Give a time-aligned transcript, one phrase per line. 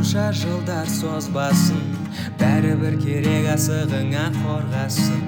[0.00, 1.80] қанша жылдар созбасын
[2.40, 5.18] бәрібір керек асығыңа қорғасын.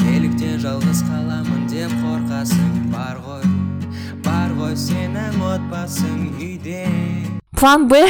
[0.00, 3.44] Неліктен жалғыз қаламын деп қорқасың бар ғой
[4.24, 6.86] бар ғой сенің отбасың үйде.
[7.60, 8.00] План б.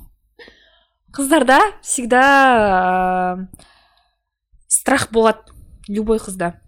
[1.16, 2.20] Қыздарда всегда
[3.40, 3.64] э,
[4.68, 5.48] страх болады.
[5.88, 6.58] Любой қызда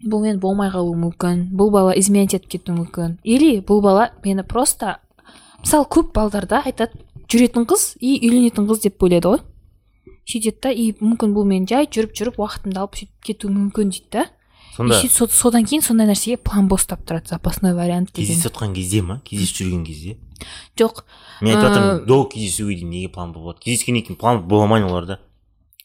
[0.00, 1.50] бұл мен болмай қалуы мүмкін.
[1.52, 3.20] Бұл бала изменять етіп кетуі мүмкін.
[3.22, 5.02] Или бұл бала мені просто
[5.60, 9.40] мысалы көп балдарда айтады жүретін қыз и үйленетін қыз деп ойлайды ғой.
[10.26, 14.10] Сөйтеді да и мүмкін бұл мен жай жүріп жүріп уақытымды алып сөйтіп кетуі мүмкін дейді
[14.12, 14.26] да.
[14.76, 18.28] Сонда и сөйтіп со- содан кейін сондай нәрсеге план б ұстап тұрады запасной вариант деген.
[18.30, 19.20] Кездесіп жатқан кезде ма?
[19.26, 20.16] Кездесіп жүрген кезде?
[20.78, 21.02] Жоқ
[21.42, 24.80] мен айтып жатырмын до кездесуге дейін неге план б болады кездескеннен кейін план бола ма
[24.86, 25.18] оларда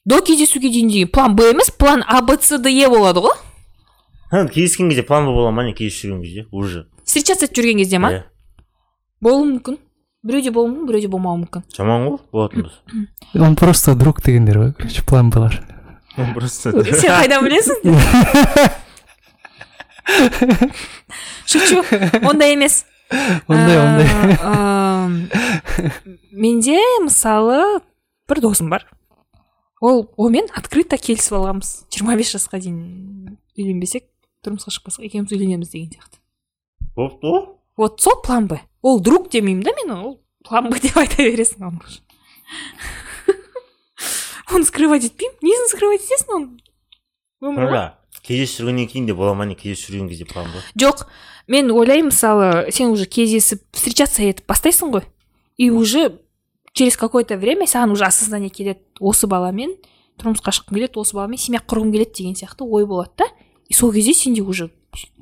[0.05, 3.35] до кездесуге дейін деген план б емес план а б с д е болады ғой.
[4.53, 5.63] Кездескен кезде план б бола ма?
[5.63, 6.87] Не кездесіп жүрген кезде уже.
[7.03, 8.11] Встречаться етіп жүрген кезде ма?
[8.11, 8.23] Иә.
[9.21, 9.77] Болуы мүмкін.
[10.23, 14.73] Біреуде болуы мүмкін біреуде болмауы мүмкін жаман ғой болатын болса он просто друг дегендер ғой
[14.77, 15.61] короче план болар
[16.33, 17.75] просто сен қайдан білесің
[21.45, 21.83] шучу.
[22.23, 22.85] Ондай емес
[23.47, 24.07] ондай ондай
[26.31, 27.81] менде мысалы
[28.27, 28.87] бір досым бар
[29.81, 34.07] ол онымен открыто келісіп алғанбыз жиырма бес жасқа дейін үйленбесек
[34.45, 36.17] тұрмысқа шықпасақ екеуміз үйленеміз деген сияқты.
[36.95, 37.43] Болыпты ғой
[37.77, 41.67] вот сол план б ол друг демеймін да мен ол план б деп айта бересің
[41.67, 41.79] оны
[44.47, 45.35] оны скрывать етпеймін.
[45.43, 46.49] Несін скрывать етесің оны?
[47.43, 47.87] Өмір ғой
[48.27, 49.55] кездесіп жүргеннен кейін де бола ма не?
[49.55, 51.05] Кездесіп жүрген кезде план б жоқ
[51.47, 55.05] мен ойлаймын мысалы сен уже кездесіп встречаться етіп бастайсың ғой.
[55.57, 56.19] И уже
[56.73, 58.83] через какое то время саған уже осознание келеді.
[58.99, 59.77] Осы баламен
[60.19, 63.25] тұрмысқа шыққым келеді осы баламен семья құрғым келеді деген сияқты ой болады да.
[63.69, 64.71] И сол кезде сенде уже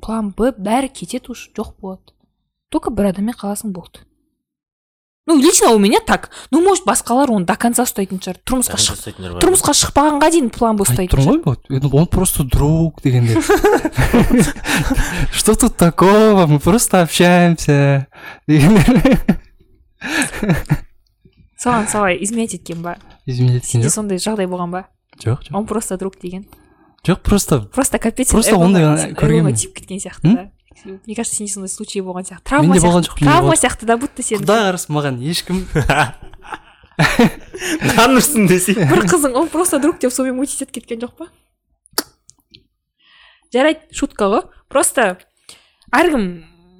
[0.02, 1.50] план б бәрі кетеді уже.
[1.54, 2.15] Жоқ болады.
[2.70, 4.04] Только бір адаммен қаласың болды
[5.26, 6.30] ну лично у меня так.
[6.52, 10.84] Ну может басқалар оны до конца ұстайтын шығар тұрмысқа шық тұрмысқа шықпағанға дейін план б
[10.86, 13.42] айтып ұстайтын тұрмын шығар ғой вот, он просто друг дегендер
[15.32, 16.46] что тут такого?
[16.46, 18.06] Мы просто общаемся.
[18.46, 19.18] Дегендер
[21.58, 22.96] саған солай изменять еткен ба.
[23.26, 24.84] Изменить еткен сенде жоқ сондай жағдай болған ба.
[25.18, 26.46] Жоқ жоқ он просто друг деген.
[27.06, 27.60] Жоқ просто?
[27.74, 29.50] Просто капец Просто эго- ондай эго- көргенмін.
[29.50, 30.50] эго тиіп кеткен сияқты да.
[30.86, 34.22] Мне кажется сенде сондай случай болған сияқты травма Менде болған жоқ, травма сияқты да будто
[34.22, 34.42] сен.
[34.42, 35.66] Құдай қарасын маған ешкім
[37.96, 41.28] танырсың десе бір қызың ол просто друг деп сонымен мутить етіп кеткен жоқ па?
[43.52, 44.46] Жарайды шутка ғой.
[44.72, 45.18] Просто
[45.94, 46.24] әркім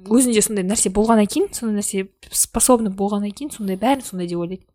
[0.09, 4.65] өзінде сондай нәрсе болғаннан кейін сондай нәрсе способны болғаннан кейін сондай бәрін сондай деп ойлайды.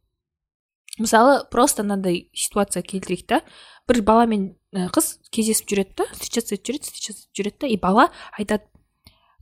[0.98, 3.41] Мысалы просто мынандай ситуация келтірейік та.
[3.88, 7.71] Бір бала мен ә, қыз кездесіп жүреді да встречаться етіп жүреді встречаться етіп жүреді да
[7.72, 8.69] и бала айтады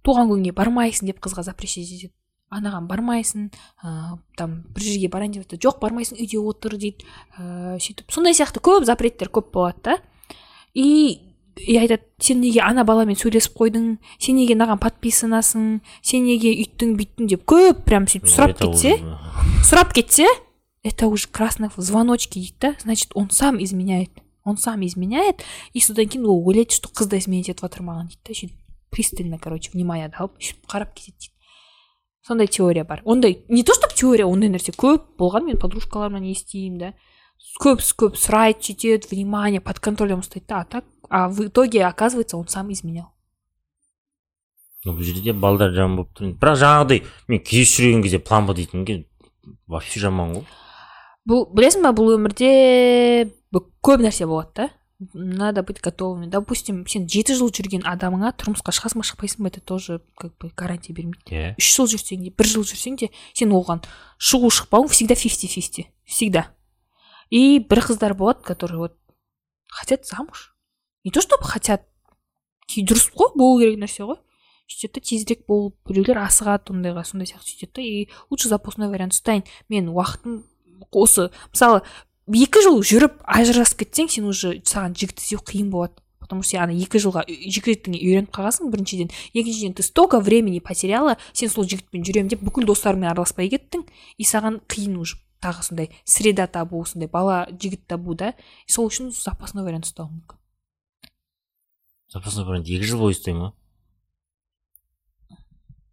[0.07, 2.13] туған күнге бармайсың деп қызға запрещать етеді.
[2.51, 3.51] Анаған бармайсың
[3.85, 7.07] ыыы там бір жерге барайын деп жоқ бармайсың үйде отыр дейді.
[7.39, 8.11] Ыыы сөйтіп.
[8.11, 9.99] Сондай сияқты көп запреттер көп болады да.
[10.75, 11.21] И
[11.57, 13.99] и айтады сен неге ана баламен сөйлесіп қойдың?
[14.19, 17.29] Сен неге мынаған подписанасың сен неге үйттің бүйттің?
[17.35, 18.97] деп көп прям сөйтіп сұрап кетсе
[19.67, 20.27] сұрап кетсе
[20.83, 22.75] это уже красный звоночки дейді да.
[22.81, 24.11] Значит он сам изменяет.
[24.45, 25.45] Он сам изменяет
[25.75, 28.60] и содан кейін ол ойлайды что қыз да изменять етіп жатыр маған дейді да сөйтіп.
[28.91, 31.35] Пристально короче внимание алып сөйтіп қарап кетеді дейді
[32.27, 33.03] сондай теория бар.
[33.05, 34.73] Ондай не то чтобы теория ондай нәрсе.
[34.73, 36.93] Көп болған мен подружкаларымнан естимін да.
[37.61, 42.37] Көп көп сұрайды сөйтеді внимание под контролем ұстайды да а так а в итоге оказывается
[42.37, 43.13] он сам изменял.
[44.85, 46.33] Ну, бұл жерде балдар жаман болып тұр.
[46.41, 49.05] Бірақ жаңағыдай мен кездесіп жүрген кезде план б дейтінге
[49.67, 50.45] вообще жаман ғой.
[51.29, 54.69] Бұл білесің ба бұл өмірде көп нәрсе болады да.
[55.13, 56.27] Надо быть готовыми.
[56.27, 60.51] Допустим сен жеті жыл жүрген адамыңа тұрмысқа шығасың ба шықпайсың ба это тоже как бы
[60.55, 63.81] гарантия бермейді иә үш жыл жүрсең де бір жыл жүрсең де сен оған
[64.21, 66.51] шығу шықпауың всегда фифти фифти всегда.
[67.31, 68.99] И бір қыздар болады которые вот
[69.69, 70.55] хотят замуж.
[71.05, 71.87] Не то чтобы хотят.
[72.71, 74.21] Дұрыс қой болу керек нәрсе ғой
[74.71, 79.17] сөйтеді да тезірек болып біреулер асығады ондайға сондай сияқты сөйтеді да и лучше запасной вариант
[79.17, 80.45] ұстайын мен уақытым
[80.93, 81.83] осы мысалы
[82.37, 85.99] екі жыл жүріп ажырасып кетсең сен уже саған жігіт іздеу қиын болады.
[86.21, 89.11] Потому что сен ана екі жылға жігітіңе үйреніп қалғансың біріншіден.
[89.35, 93.83] Екіншіден ты столько времени потеряла сен сол жігітпен жүремін деп бүкіл достарыңмен араласпай кеттің
[94.17, 95.19] и саған қиын уже.
[95.43, 98.35] Тағы сондай среда табу сондай бала жігіт табу да.
[98.69, 100.39] Сол үшін запасной вариант ұстау мүмкін.
[102.13, 103.55] Запасной вариант екі жыл бойы ұстаймын ма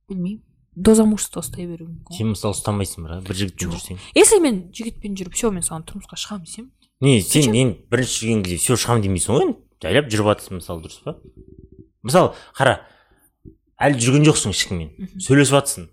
[0.07, 0.46] білмеймін.
[0.77, 4.01] До замужества ұстай беруі мүмкін сен мысалы ұстамайсың бірақ бір жігітпен жүрсең.
[4.13, 6.67] Если мен жігітпен жүріп все мен саған тұрмысқа шығамын десем.
[7.01, 10.85] Не сен ең бірінші жүрген кезде все шығамын демейсің ғой енді жайлап жүріп жатырсың мысалы
[10.85, 11.15] дұрыс па?
[12.05, 12.75] Мысалы қара
[13.81, 15.89] әлі жүрген жоқсың ешкіммен сөйлесіп жатрсың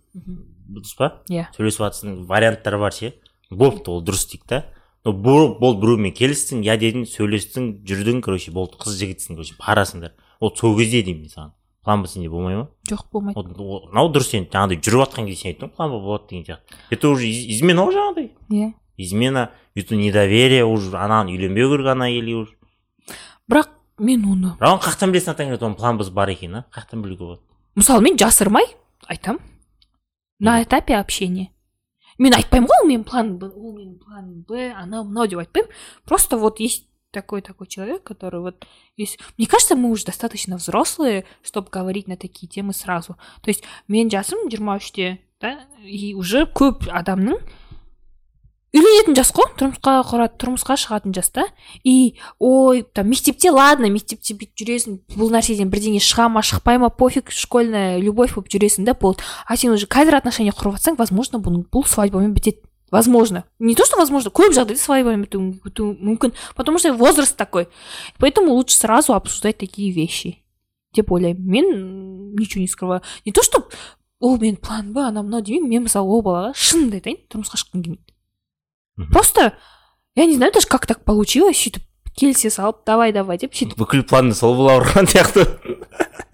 [0.69, 1.10] дұрыс па?
[1.32, 1.48] Иә.
[1.56, 3.14] Сөйлесіп жатрсың варианттар бар ше?
[3.50, 4.64] Болыпты ол дұрыс дейік та.
[5.04, 10.14] Но бұл бол біреумен келістің я дедің сөйлестің жүрдің короче болды қыз жігітсің короче барасыңдар.
[10.40, 11.52] Ол сол кезде деймін мен саған.
[11.84, 15.52] План б сенде болмай ма жоқ болмайды мынау дұрыс сен жаңағыдай жүріп жатқан кезде сен
[15.52, 16.75] айттың ғой план б болады деген сияқты.
[16.90, 18.31] Это уже из- измена ғой жаңағыдай.
[18.50, 22.52] Иә измена это недоверие уже анаған үйленбеу керек ана или уже.
[23.50, 26.64] Бірақ мен оны бірақ оны қаяқтан білесің атаң оның план б бар екенін а?
[26.72, 27.40] Қаяқтан білуге болады.
[27.76, 28.64] Мысалы мен жасырмай
[29.08, 29.38] айтам.
[30.38, 31.50] На этапе общения.
[32.19, 35.70] Мен айтпаймын ғой ол менің план б ол менің план б анау мынау деп айтпаймын.
[36.06, 41.25] Просто вот есть такой такой человек который вот есть мне кажется мы уже достаточно взрослые
[41.42, 46.44] чтобы говорить на такие темы сразу то есть мен жасым жиырма үште да и уже
[46.45, 47.39] көп адамның
[48.69, 51.48] үйленетін жас қой тұрмысқа құрады тұрмысқа шығатын жас та
[51.83, 56.92] и ой там мектепте ладно мектепте бүйтіп жүресің бұл нәрседен бірдеңе шыға ма шықпай ма
[56.94, 61.42] пофиг школьная любовь болып жүресің да болды а сен уже қазір отношения құрып жатсаң возможно
[61.42, 62.62] бұның бұл свадьбамен бітеді
[62.92, 67.68] возможно не то что возможно көп жағдайда свадьбамен бітуі бітуі мүмкін потому что возраст такой
[68.19, 70.44] поэтому лучше сразу обсуждать такие вещи
[70.94, 73.68] деп ойлаймын мен м, ничего не скрываю не то что
[74.19, 77.83] ол менің план б анау мынау демеймін мен мысалы ол балаға шынымды айтайын тұрмысқа шыққым
[77.83, 78.13] келмейді
[78.98, 79.12] Мгм.
[79.13, 79.54] просто
[80.16, 81.83] я не знаю даже как так получилось сөйтіп
[82.19, 85.45] келісе салып давай давай деп сөйтіп бүкіл планы сол бола ұрған сияқты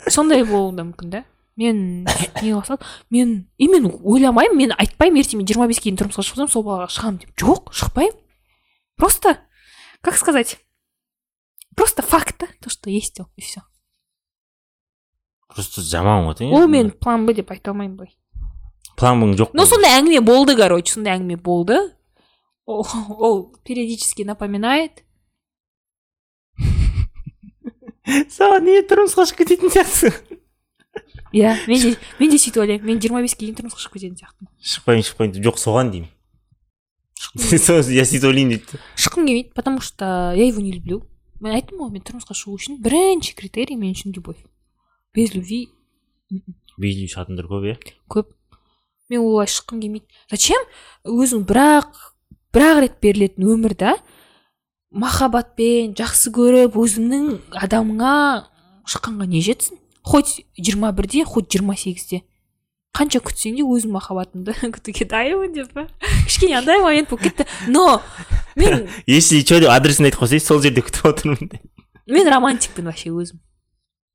[0.09, 1.23] сондай болуы да мүмкін да
[1.60, 2.06] мен
[2.40, 2.80] не қылсам
[3.10, 6.88] мен и мен ойламаймын мен айтпаймын ертең мен жиырма беске дейін тұрмысқа шықсам сол балаға
[6.88, 7.34] шығамын деп.
[7.36, 8.16] Жоқ шықпаймын.
[8.96, 9.36] Просто
[10.00, 10.58] как сказать
[11.76, 13.62] просто факт да то что есть ол и все
[15.48, 18.16] просто жаман ғой ол мен план б деп айта алмаймын былай.
[18.96, 21.78] Планың жоқ ну сондай әңгіме болды короче сондай әңгіме болды.
[22.66, 22.86] Ол,
[23.18, 25.02] ол периодически напоминает.
[28.36, 30.29] Саған не тұрмысқа шығып кететін сияқтысың?
[31.32, 32.86] Иә мен де мен де сөйтіп ойлаймын.
[32.86, 34.50] Мен жиырма беске дейін тұрмысқа шығып кететін сияқтымын.
[34.60, 35.44] Шықпайын деп.
[35.46, 36.10] Жоқ соған деймін.
[37.34, 38.80] Я сөйтіп ойлаймын дейді.
[38.96, 41.02] Шыққым келмейді потому что я его не люблю.
[41.40, 44.40] Мен айттым ғой мен тұрмысқа шығу үшін бірінші критерий мен үшін любовь.
[45.14, 45.68] Без любви.
[46.76, 47.76] Видео шығатындар көп иә?
[48.08, 48.30] Көп.
[49.10, 50.06] Мен олай шыққым келмейді.
[50.30, 50.60] Зачем?
[51.04, 52.12] Өзің бірақ
[52.54, 53.96] бір ақ рет берілетін өмірді
[54.90, 57.26] махаббатпен жақсы көріп өзіңнің
[57.62, 58.14] адамыңа
[58.90, 59.79] шыққанға не жетсін?
[60.02, 62.22] Хоть жиырма бірде хоть жиырма сегізде.
[62.90, 65.86] Қанша күтсең де өзің махаббатыңды күтуге дайынмын деп па?
[66.26, 67.46] Кішкене андай момент болып кетті.
[67.68, 68.02] Но
[68.56, 71.52] мен если че деп адресін айтып қойсай сол жерде күтіп отырмын
[72.10, 73.38] мен романтикпін вообще өзім.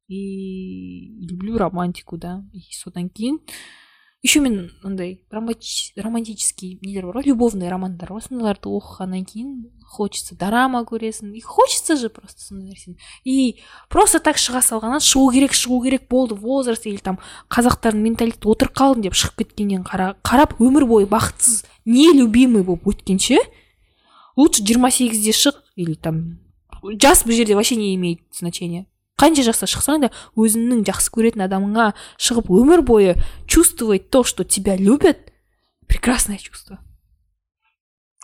[0.07, 2.43] И люблю романтику да.
[2.53, 3.39] И содан кейін
[4.21, 8.11] еще мен андай романтич- романтический нелер бар ғой любовный романдар.
[8.11, 13.59] Бар сондайларды оқығаннан кейін хочется драма көресің и хочется же просто сондай нәрсені и
[13.89, 16.85] просто так шыға салғаннан шығу керек шығу керек болды возраст.
[16.85, 22.63] Или там қазақтардың менталитеті отырып қалдым деп шығып кеткеннен қара, қарап өмір бойы бақытсыз нелюбимый
[22.63, 23.39] болып өткенше
[24.35, 26.39] лучше жиырма сегізде шық или там
[27.01, 28.85] жас бұл жерде вообще не имеет значения.
[29.15, 33.15] Қанша жаста шықсаң да өзіңнің жақсы көретін адамыңа шығып өмір бойы
[33.47, 35.31] чувствовать то что тебя любят
[35.87, 36.79] прекрасное чувство.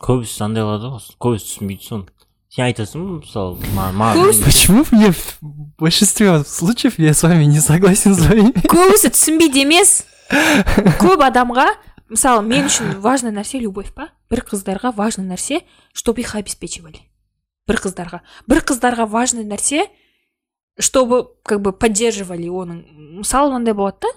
[0.02, 2.08] Көбісі андай қылады ғой көбісі түсінбейді соны
[2.52, 5.38] сен айтасың ба мысалы ма- ма- Көбісі- Почему мне в
[5.78, 8.52] большинстве случаев я с вами не согласен с вами?
[8.68, 10.04] көбісі түсінбейді емес
[11.00, 11.68] көп адамға
[12.10, 14.10] мысалы мен үшін важный нәрсе любовь па?
[14.30, 15.62] Бір қыздарға важный нәрсе
[15.94, 17.00] чтобы их обеспечивали.
[17.68, 18.22] Бір қыздарға.
[18.48, 19.86] Бір қыздарға важный нәрсе
[20.80, 22.84] чтобы как бы поддерживали оның.
[23.20, 24.08] Мысалы мынандай болады да?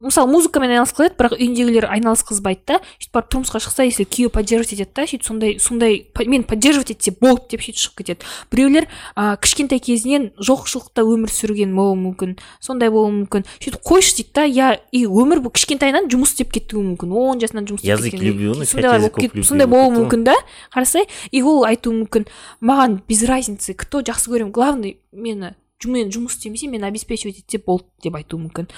[0.00, 2.78] Мысалы музыкамен айналысқысы келеді бірақ үйіндегілер айналысқызбайды да.
[2.96, 6.90] Сөйтіп барып тұрмысқа шықса если күйеуі поддерживать етеді да сөйтіп сондай сондай по- мен поддерживать
[6.94, 8.24] етсе болды деп сөйтіп шығып кетеді.
[8.50, 13.44] Біреулер ә, кішкентай кезінен жоқшылықта өмір сүрген болуы мүмкін сондай болуы мүмкін.
[13.60, 17.12] Сөйтіп қойшы дейді да я и өмір бойы кішкентайынан жұмыс істеп кетуі мүмкін.
[17.12, 20.36] Он жасынан жұмыс істеп Язык любви, сондай болуы мүмкін да
[20.72, 21.08] қарасай.
[21.30, 22.24] И ол айтуы мүмкін.
[22.64, 25.54] Маған без разницы кто жақсы көремін главный мені
[25.88, 28.68] мен жұмыс істемесе мені обеспечивать етсе болды деп айтуы мүмкін.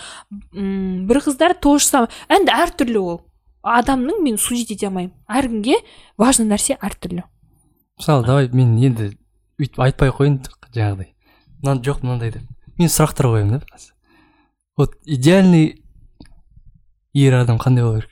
[0.54, 2.10] М, бір қыздар то же самое.
[2.28, 3.20] Енді әртүрлі ол.
[3.62, 5.12] Адамның мен судить ете алмаймын.
[5.26, 5.80] Әркімге
[6.18, 7.24] важный нәрсе әртүрлі.
[7.98, 9.12] Мысалы давай мен енді
[9.58, 10.38] өйтіп айтпай ақ қояйын
[10.74, 11.12] жаңағыдай.
[11.62, 12.46] Мынандай жоқ мынандай деп.
[12.78, 13.66] Мен сұрақтар қоямын да
[14.76, 15.82] вот идеальный
[17.12, 18.10] ер адам қандай болу керек?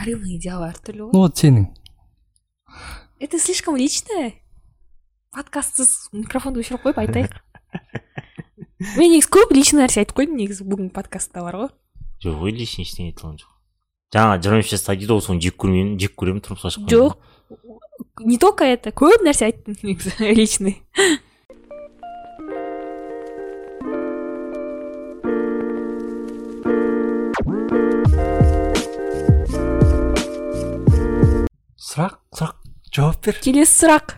[0.00, 1.12] Әркімнің идеалы әртүрлі ғой.
[1.14, 1.68] Ну вот сенің.
[3.20, 4.32] Это слишком личное.
[5.34, 7.36] Подкастсыз микрофонды өшіріп қойып айтайық
[8.98, 11.70] мен негізі көп личный нәрсе айтып қойдым негізі бүгінгі подкастта бар ғой
[12.24, 13.50] жоқ ой лишний ештеңе айта алған жоқ
[14.16, 18.38] жаңа жиырма бес жаста дейді ғой соны жек көрмеймін жек көремін тұрмысқа шыққан жоқ не
[18.42, 20.80] только это көп нәрсе айттым негізі личный
[32.90, 34.16] жауап бер келесі сұрақ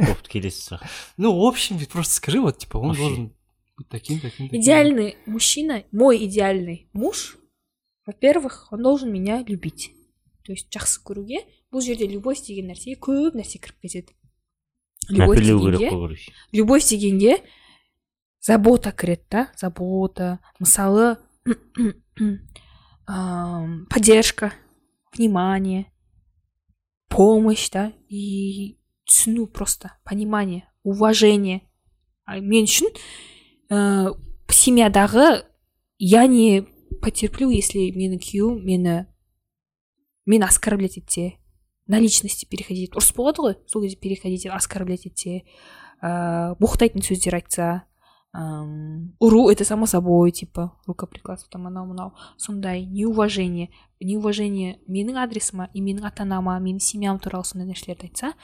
[0.00, 0.84] бопты келесі сұрақ
[1.16, 3.02] ну в общем просто скажи вот типа он Вообще.
[3.02, 3.32] должен
[3.76, 7.36] быть таким таким таким идеальный мужчина мой идеальный муж
[8.06, 9.92] во-первых он должен меня любить
[10.44, 14.16] то есть жақсы көруге бұл жерде любовь деген нәрсеге көп нәрсе кіріп кетеді
[15.08, 17.36] любовь мәпелеу керек дегенге қой короче любовь дегенге
[18.40, 21.16] забота кіреді да забота мысалы
[23.06, 24.52] ам, поддержка
[25.12, 25.92] внимание
[27.08, 28.78] помощь да и
[29.11, 31.67] түсіну просто понимание уважение.
[32.31, 32.87] Мен үшін
[33.67, 34.15] ә,
[34.47, 35.43] семьядағы
[35.99, 36.63] я не
[37.03, 38.95] потерплю если менің күйеуім мені
[40.25, 41.41] мені оскорблять етсе
[41.87, 42.95] на личности переходить.
[42.95, 45.43] Ұрыс болады ғой сол кезде переходить оскорблять етсе
[45.99, 47.83] ә, боқтайтын сөздер айтса.
[48.32, 55.70] ам, ұру это само собой типа рукоприкладство там анау мынау сондай неуважение неуважение менің адресіма
[55.72, 58.34] и менің ата анама менің семьям туралы сондай нәрселерді айтса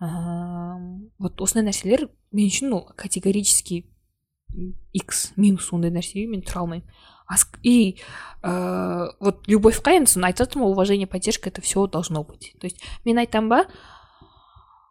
[0.00, 3.86] ам, вот осындай нәрселер мен үшін ол категорически
[4.92, 6.84] x минус ондай нәрсеге мен тұра алмаймын
[7.28, 7.98] Ас- и
[8.42, 12.64] ә, вот любовьқа енді соны айтып жатырмын ғой уважение поддержка это все должно быть то
[12.66, 13.58] есть мен айтамын ба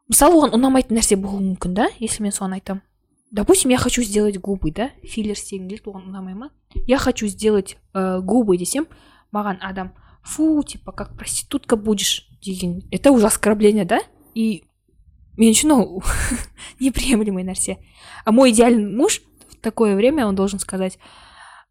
[0.08, 2.84] мысалы оған ұнамайтын нәрсе болуы мүмкін да если мен соған айтамын
[3.32, 6.50] допустим я хочу сделать губы да филлер істегім келеді оған ұнамай ма
[6.88, 8.88] я хочу сделать ә, губы десем
[9.34, 14.00] маған адам фу типа как проститутка будешь деген это уже оскорбление да
[14.34, 14.64] и
[15.38, 16.04] мен үшін ол
[16.80, 17.78] неприемлемый нәрсе
[18.26, 20.98] а мой идеальный муж в такое время он должен сказать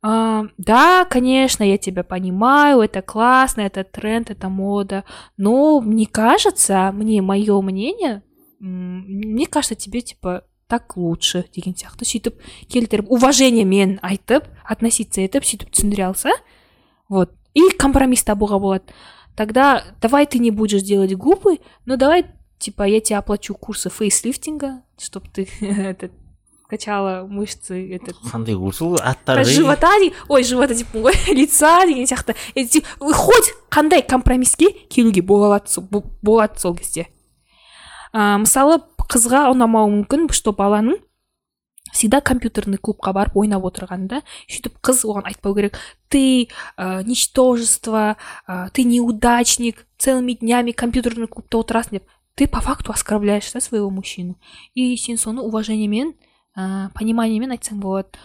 [0.03, 5.05] «А, да, конечно, я тебя понимаю, это классно, это тренд, это мода,
[5.37, 8.23] но мне кажется, мне мое мнение,
[8.61, 15.45] м, мне кажется, тебе типа так лучше деген сияқты сөйтіп келтіріп уважениемен айтып относиться етіп
[15.47, 16.31] сөйтіп түсіндіре алса
[17.09, 18.91] вот и компромисс табуға болады
[19.37, 22.25] тогда давай ты не будешь делать губы но давай
[22.59, 26.11] типа я тебе оплачу курсы фейслифтинга чтобы ты этот
[26.69, 32.07] качала мышцы этот қандай курс ол аттары живота де- ой живота деппін ғой лица деген
[32.11, 37.07] сияқты Е, ти- хоть қандай компромисске келуге бола алады сол- бо- болады сол кезде
[38.13, 38.81] ә, мысалы
[39.12, 41.00] қызға ұнамауы мүмкін что баланың
[41.92, 45.78] всегда компьютерный клубқа барып ойнап отырғанда сөйтіп қыз оған айтпау керек.
[46.08, 48.16] Ты ә, ничтожество
[48.48, 52.08] ә, ты неудачник целыми днями компьютерный клубта отырасың деп.
[52.36, 54.40] Ты по факту оскорбляешь да своего мужчину.
[54.74, 56.16] И сен соны уважениемен
[56.56, 58.16] ә, пониманиемен айтсаң болады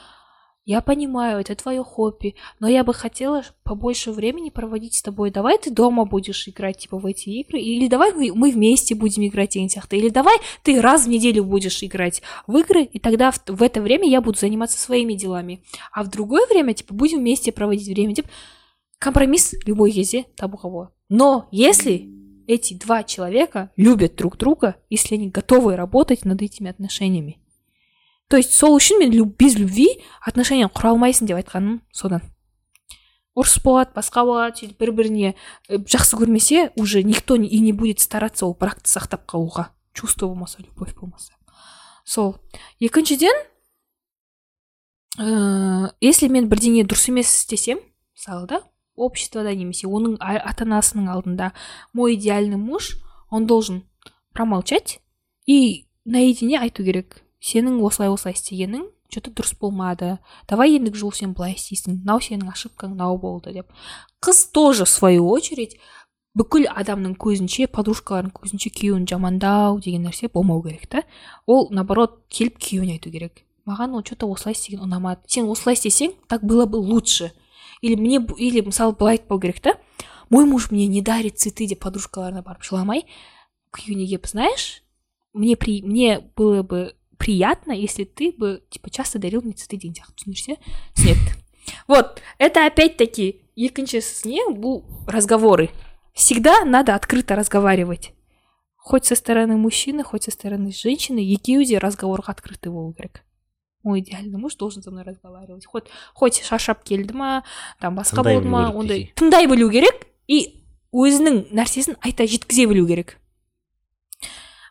[0.67, 5.31] я понимаю, это твое хобби, но я бы хотела побольше времени проводить с тобой.
[5.31, 9.55] Давай ты дома будешь играть типа в эти игры, или давай мы, вместе будем играть
[9.55, 13.41] в эти или давай ты раз в неделю будешь играть в игры, и тогда в,
[13.47, 17.53] в это время я буду заниматься своими делами, а в другое время типа будем вместе
[17.53, 18.17] проводить время.
[18.17, 18.29] Типа,
[18.99, 20.91] компромисс любой кезде табуға болады.
[21.09, 22.11] Но если
[22.49, 27.39] эти два человека любят друг друга, если они готовы работать над этими отношениями,
[28.29, 32.23] то есть сол үшін мен без любви отношения құра алмайсың деп айтқаным содан.
[33.37, 35.35] Ұрыс болады басқа болады сөйтіп бір біріне
[35.69, 39.71] жақсы көрмесе уже никто и не будет стараться ол бракты сақтап қалуға.
[39.93, 41.33] Чувство болмаса любовь болмаса.
[42.05, 42.39] Сол.
[42.81, 43.37] Екіншіден
[45.19, 47.79] ә, если мен бірдеңе дұрыс емес істесем
[48.17, 48.63] мысалы да
[48.97, 51.53] обществода немесе оның ата анасының алдында
[51.93, 52.97] мой идеальный муж
[53.31, 53.85] он должен
[54.33, 55.01] промолчать
[55.47, 57.26] и наедине айту керек.
[57.41, 60.19] Сенің осылай осылай істегенің че то дұрыс болмады.
[60.49, 62.01] Давай ендігі жолы сен былай істейсің.
[62.03, 63.71] Мынау сенің ошибкаң мынау болды деп.
[64.23, 65.77] Қыз тоже в свою очередь
[66.37, 71.05] бүкіл адамның көзінше подружкалардың көзінше күйеуін жамандау деген нәрсе болмау керек та.
[71.47, 73.45] Ол наоборот келіп күйеуіне айту керек.
[73.67, 75.23] Маған ол че то осылай істеген ұнамады.
[75.27, 77.33] Сен осылай істесең так было бы лучше.
[77.81, 79.79] Или мне или мысалы былай айтпау керек та.
[80.29, 83.07] Мой муж мне не дарит цветы деп подружкаларына барып жыламай
[83.71, 84.83] күйеуіне келіп знаешь
[85.33, 89.94] мне при мне было бы приятно если ты бы типа часто дарил мне цветы деген
[89.94, 90.58] сияқты түсіндірсе
[90.96, 91.42] түсінеді
[91.88, 95.70] вот это опять таки екіншісіне бұл разговоры
[96.14, 98.14] всегда надо открыто разговаривать
[98.78, 103.22] хоть со стороны мужчины хоть со стороны женщины екеуі де разговорға открытый болу керек
[103.84, 107.44] мой идеальный муж должен со мной разговаривать хоть хоть шаршап келді ма
[107.80, 109.14] там басқа Тыңдай болды білу ма керек ондай десей.
[109.16, 110.40] тыңдай білу керек и
[110.92, 113.18] өзінің нәрсесін айта жеткізе білу керек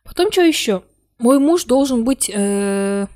[0.05, 0.83] потом что еще
[1.20, 3.08] мой муж должен быть э,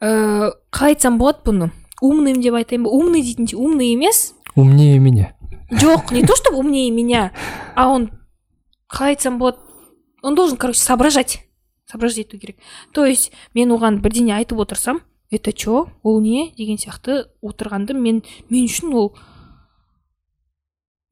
[0.00, 2.90] э, қалай айтсам болады бұны умным деп айтайын ба?
[2.90, 4.34] Умный дейтін умный емес?
[4.54, 5.34] Умнее меня.
[5.70, 7.32] Жоқ не то чтобы умнее меня
[7.74, 8.10] а он
[8.88, 9.58] қалай айтсам болады
[10.22, 11.40] он должен короче соображать.
[11.86, 12.58] Соображать ету керек
[12.92, 15.00] то есть мен оған бірдеңе айтып отырсам
[15.30, 15.88] это чё?
[16.02, 16.52] Ол не?
[16.56, 19.16] деген сияқты отырғанды мен мен үшін ол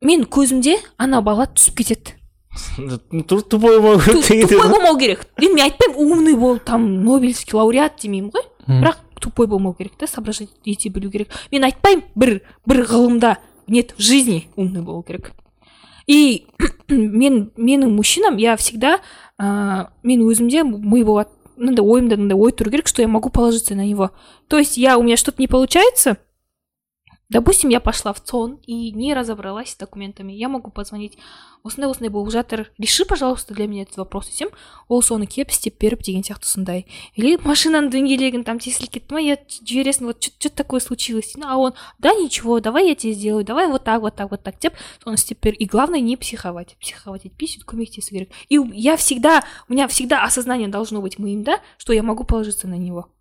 [0.02, 2.23] мен көзімде ана бала түсіп кетеді.
[2.54, 8.30] Тупой керек деген тупой болмау керек енді мен айтпаймын умный бол там нобелевский лауреат демеймін
[8.30, 13.36] ғой бірақ тупой болмау керек та соображать ете білу керек мен айтпаймын бір бір ғылымда
[13.66, 15.32] нет в жизни умный болу керек
[16.06, 16.46] и
[16.88, 19.00] мен менің мужчинам я всегда
[19.40, 23.74] ә, мен өзімде ми болады мынандай ойымда мындай ой тұру керек что я могу положиться
[23.74, 24.10] на него.
[24.48, 26.18] То есть я у меня что то не получается
[27.33, 31.17] допустим я пошла в цон и не разобралась с документами я могу позвонить
[31.63, 34.49] осындай осындай болып жатыр реши пожалуйста для меня этот вопрос десем
[34.87, 39.21] ол соны келіп істеп беріп деген сияқты сондай или машинаның дөңгелегін там тесіліп кетті ма
[39.21, 41.49] я жібересің вот что то такое случилось деймін.
[41.49, 44.57] а он да ничего давай я тебе сделаю давай вот так вот так вот так
[44.59, 48.97] деп соны істеп бер и главное не психовать психовать етпей сөйтіп көмектесу керек и я
[48.97, 53.13] всегда у меня всегда осознание должно быть миымда что я могу положиться на него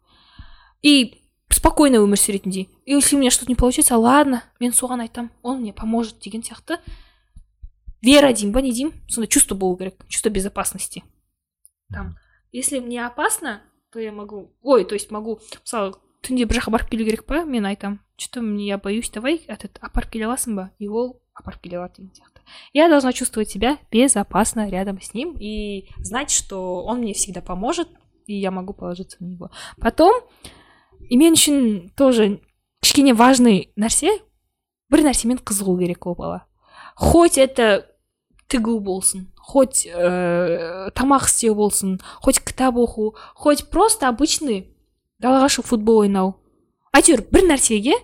[0.83, 1.22] и
[1.53, 5.31] спокойно өмір сүретіндей и если у меня что то не получается ладно мен соған айтамын
[5.43, 6.79] он мне поможет деген сияқты
[8.03, 11.05] вера деймін ба не деймін сондай чувство болу керек чувство безопасности
[11.91, 12.17] там
[12.53, 16.91] если мне опасно то я могу ой то есть могу мысалы түнде бір жаққа барып
[16.91, 20.57] келу керек па мен айтамын что то мне я боюсь давай этот апарып келе аласың
[20.57, 22.43] ба и ол апарып келе алады деген сияқты
[22.73, 27.89] я должна чувствовать себя безопасно рядом с ним и знать что он мне всегда поможет
[28.27, 30.13] и я могу положиться на него потом
[31.10, 32.40] и мен үшін тоже
[32.84, 34.12] кішкене важный нәрсе
[34.92, 36.46] бір нәрсемен қызығу керек ол бала.
[36.96, 37.86] Хоть это
[38.48, 44.70] тігу болсын хоть ә, тамақ істеу болсын хоть кітап оқу хоть просто обычный
[45.20, 46.36] далаға шығып футбол ойнау.
[46.96, 47.98] Әйтеуір бір нәрсеге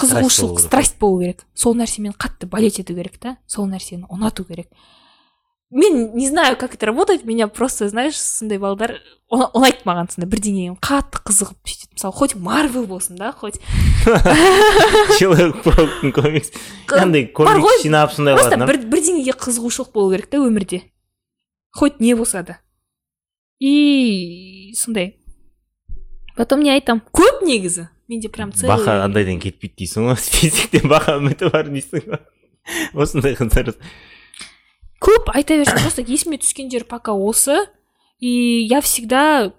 [0.00, 1.46] қызығушылық страсть болу керек.
[1.54, 4.68] Сол нәрсемен қатты болеть ету керек та сол нәрсені ұнату керек.
[5.70, 9.00] Мен не знаю как это работает меня просто знаешь сондай балдар
[9.32, 13.58] ұна- ұнайды маған сондай бірдеңеге қатты қызығып сөйтеді мысалы хоть марвел болсын да хоть
[15.18, 16.52] человек пауктың комикс.
[16.92, 20.82] Андай комикс жинап сондай просто қылатын бір бірдеңеге қызығушылық болу керек та өмірде.
[21.74, 22.58] Хоть не болса да.
[23.58, 25.16] И сондай.
[26.36, 27.88] Потом не айтамын көп негізі.
[28.08, 32.20] Менде прям целый бақа андайдан кетпейді дейсің ғой физиктен бақа үміті бар дейсің ғой
[32.94, 33.74] осындай қыздар.
[35.06, 37.68] Көп айта берсем просто есіме түскендер пока осы.
[38.18, 39.52] И я всегда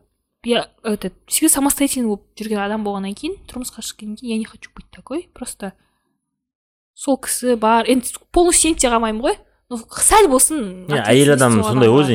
[0.44, 4.72] я этот всегда самостоятельный болып жүрген адам болғаннан кейін тұрмысқа шыққаннан кейін я не хочу
[4.76, 5.30] быть такой.
[5.34, 5.74] Просто
[6.94, 7.88] сол кісі бар.
[7.88, 9.38] Енді полностью сеніп те қалмаймын ғой.
[9.68, 12.08] Но сәл болсын Иә, әйел адам сондай ғой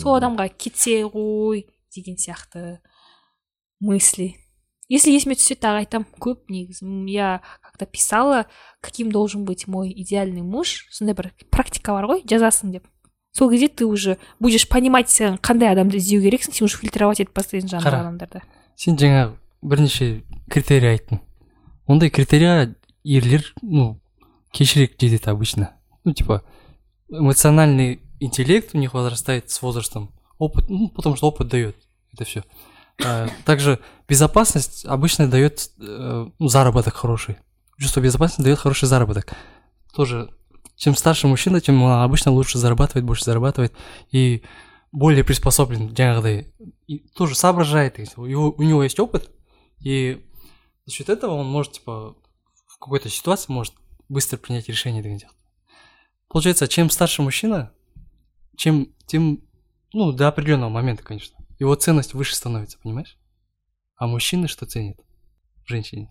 [0.00, 2.80] сол адамға кетсе ғой деген сияқты
[3.80, 4.34] мысли.
[4.88, 8.46] Если есіме түссе тағы айтамын көп негізі я как то писала
[8.80, 12.88] каким должен быть мой идеальный муж сондай бір практика бар ғой жазасың деп
[13.32, 17.34] сол кезде ты уже будешь понимать сен қандай адамды іздеу керексің сен уже фильтровать етіп
[17.34, 18.42] бастайсың жаңағы адамдарды
[18.76, 19.32] сен жаңа
[19.64, 21.20] бірнеше критерий айттың.
[21.88, 24.00] Ондай критерийға ерлер ну
[24.52, 25.72] кешірек жетеді обычно.
[26.04, 26.42] Ну типа
[27.08, 30.12] эмоциональный интеллект у них возрастает с возрастом.
[30.38, 31.76] Опыт ну потому что опыт дает
[32.12, 32.44] это все
[33.44, 37.36] также безопасность обычно дает э, ну, заработок хороший.
[37.78, 39.32] Чувство безопасности дает хороший заработок.
[39.94, 40.30] Тоже
[40.76, 43.72] чем старше мужчина тем он обычно лучше зарабатывает больше зарабатывает
[44.10, 44.42] и
[44.92, 46.52] более приспособлен жаңағыдай
[46.86, 49.30] и тоже соображает у него, у него есть опыт
[49.80, 50.24] и
[50.84, 52.16] за счет этого он может типа
[52.66, 53.74] в какой-то ситуации может
[54.08, 55.36] быстро принять решение деген сияқты
[56.28, 57.72] получается чем старше мужчина
[58.56, 59.40] чем тем
[59.92, 63.16] ну до определенного момента конечно его ценность выше становится понимаешь?
[63.96, 64.98] А мужчины что ценят?
[65.64, 66.10] В женщине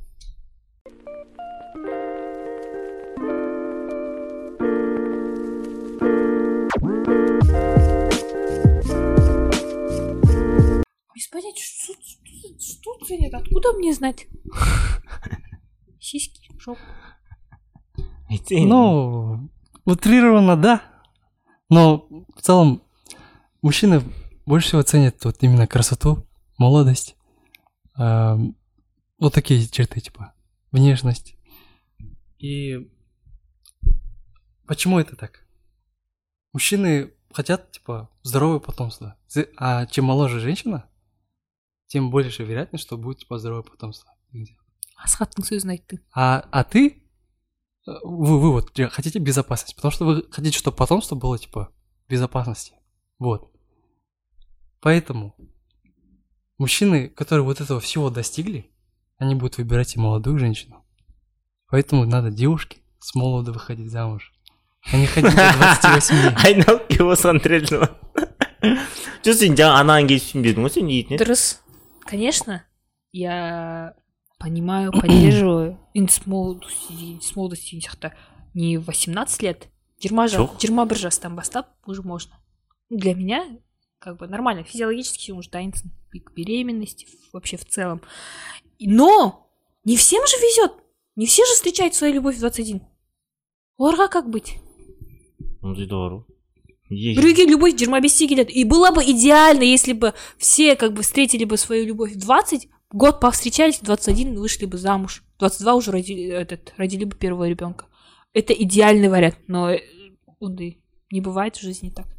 [11.34, 13.34] понятия что, что, что ценят?
[13.34, 14.27] Откуда мне знать?
[15.99, 16.82] Сиськи жопу
[18.51, 19.49] Ну,
[19.86, 20.82] утрированно, да.
[21.69, 22.84] Но в целом
[23.62, 24.03] мужчины
[24.45, 26.27] больше всего ценят вот именно красоту,
[26.58, 27.15] молодость,
[27.97, 28.56] эм,
[29.19, 30.34] вот такие черты, типа
[30.71, 31.36] внешность.
[32.39, 32.91] И
[34.67, 35.45] почему это так?
[36.51, 39.17] Мужчины хотят, типа, здоровое потомство.
[39.58, 40.89] А чем моложе женщина,
[41.88, 44.13] тем больше вероятность, что будет, типа, здоровое потомство.
[45.03, 47.03] асхаттың сөзін айттың А, а ты,
[47.88, 51.71] э, вы, вы вот хотите безопасность, потому что вы хотите, чтобы потомство было типа
[52.10, 52.73] безопасности.
[53.19, 53.51] Вот.
[54.83, 55.35] Поэтому
[56.59, 58.70] мужчины, которые вот этого всего достигли,
[59.16, 60.85] они будут выбирать и молодую женщину.
[61.68, 64.33] Поэтому надо девушке с молода выходить замуж.
[64.90, 66.37] А не ходить до 28.
[66.44, 67.88] айналып келіп осыған тірелдің ба
[69.26, 71.59] жоқ сен жаңа анаған келіп түсінбедің ғой сен ниетіне Дұрыс.
[72.07, 72.62] Конечно,
[73.12, 73.94] я
[74.38, 75.78] понимаю, поддерживаю.
[75.94, 78.12] Енді с молодости, с молодости деген сияқты
[78.54, 79.68] не в 18 лет,
[80.00, 80.61] жиырма жас Жоқ.
[80.62, 82.38] жиырма бір жастан бастап уже можно
[82.88, 83.44] Ну, для меня
[84.03, 88.01] как бы нормально физиологически уже дайынсың к беременности вообще в целом.
[88.79, 89.49] Но
[89.85, 90.73] не всем же везет
[91.15, 92.81] не все же встречают свою любовь в 21
[93.79, 94.59] оларға как быть?
[95.61, 96.23] Бар ғой
[96.89, 97.15] Неге?
[97.15, 101.45] біреуге любовь жиырма бесте келеді и было бы идеально если бы все как бы встретили
[101.45, 105.23] бы свою любовь в 20 год повстречались в 21 вышли бы замуж.
[105.37, 107.85] В 22 уже родили, этот, родили бы первого ребенка
[108.33, 109.79] это идеальный вариант но э,
[110.41, 112.12] ондай не бывает в жизни так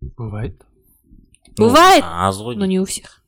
[0.00, 0.64] бывает.
[1.56, 3.24] Ну, бывает аз ғой но не у всех.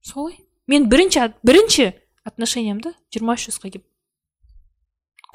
[0.00, 0.40] Солай?
[0.66, 1.92] Мен бірінші бірінші
[2.24, 3.84] отношениямды жиырма үш жасқа келіп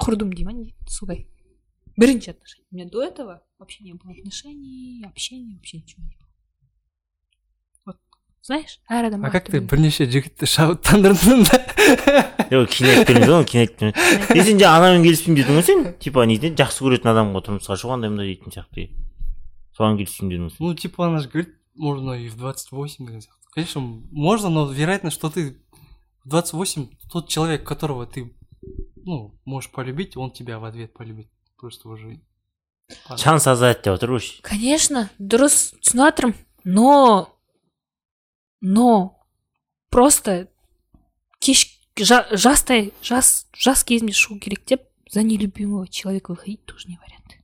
[0.00, 0.74] құрдым дей ма не?
[0.88, 1.26] Солай.
[1.96, 6.28] Бірінші отношение у меня до этого вообще не было отношений общения вообще ничего не было.
[7.86, 7.96] Вот
[8.42, 11.62] знаешь әр адам а как ты бірнеше жігітті шабыттандырдың да?
[12.50, 15.64] Жоқ кейін айтып бермейді ғой кейін айтып бермейді е сен жаңа анамен келіспеймін дедің ғой
[15.64, 15.84] сен?
[16.00, 18.90] Типа не дейді жақсы көретін адамға тұрмысқа шығу андай мындай дейтін сияқты.
[19.77, 23.21] соған келіспеймін дедің ғой сен ну типа она же говорит можно и в 28 деген
[23.21, 25.57] сияқты конечно можно но вероятно что ты
[26.23, 28.33] в 28 тот человек которого ты
[29.05, 32.21] ну можешь полюбить он тебя в ответ полюбит просто уже
[33.17, 37.37] шанс азаяды деп отыр ғой конечно дұрыс түсініп жатырмын но
[38.61, 39.17] но
[39.89, 40.47] просто
[41.39, 41.65] кеш
[41.97, 47.39] жа- жастай жас жас кезімде шығу керек деп за нелюбимого человека выходить тоже не вариант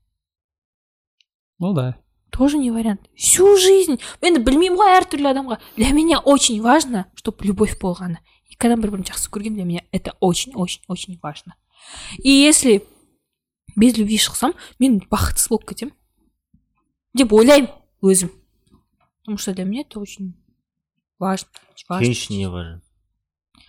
[1.59, 1.97] ну да
[2.32, 3.00] Тоже не вариант.
[3.14, 4.00] Всю жизнь.
[4.24, 8.18] Енді білмеймін ғой әртүрлі адамға для меня очень важно чтобы любовь болғаны
[8.48, 11.54] екі адам бір бірін жақсы көрген для меня это очень очень очень важно.
[12.18, 12.82] И если
[13.76, 15.92] без любви шықсам мен бақытсыз болып кетемін
[17.14, 18.32] деп ойлаймын өзім
[19.20, 20.34] потому что для меня это очень
[21.18, 21.48] важно
[21.88, 22.06] важно.
[22.06, 22.82] сен үшін не важно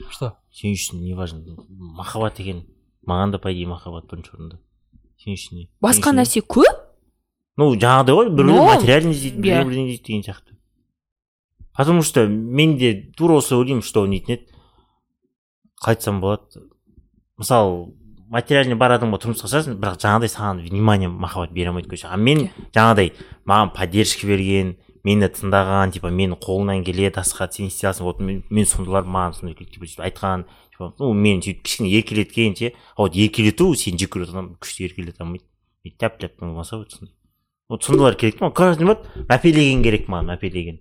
[0.09, 0.37] что?
[0.51, 2.63] Сен үшін не важно махаббат екен.
[3.05, 4.59] Маған да по идее махаббат бірінші орында
[5.19, 6.82] сен үшін не басқа нәрсе көп
[7.57, 9.41] ну жаңағыдай ғой біреулер материальный іздейді иә.
[9.41, 10.57] біреулер бірдеңе іздейді деген сияқты.
[11.73, 14.47] Потому что мен де тура осы ойлаймын что нетін еді
[15.81, 16.63] қалай айтсам болады.
[17.37, 17.93] Мысалы
[18.33, 22.47] материальный бар адамға тұрмысқа шығасың бірақ жаңағыдай саған внимание махаббат бере алмайды короче а мен
[22.73, 23.13] жаңағыдай
[23.45, 28.43] маған поддержка берген мені тыңдаған типа менің қолымнан келеді асхат сен істей аласың вот мен,
[28.49, 29.57] мен сондайлар маған сондай
[30.07, 34.53] айтқан типа ну мені сөйтіп кішкене еркелеткен ше а вот еркелету сен жек көретін адам
[34.61, 35.45] күшті еркелете алмайды.
[35.99, 37.13] Тәп тәп болмаса вот сондай.
[37.73, 40.79] Вот сондайлар керек маған короче вот мәпелеген керек маған мәпелеген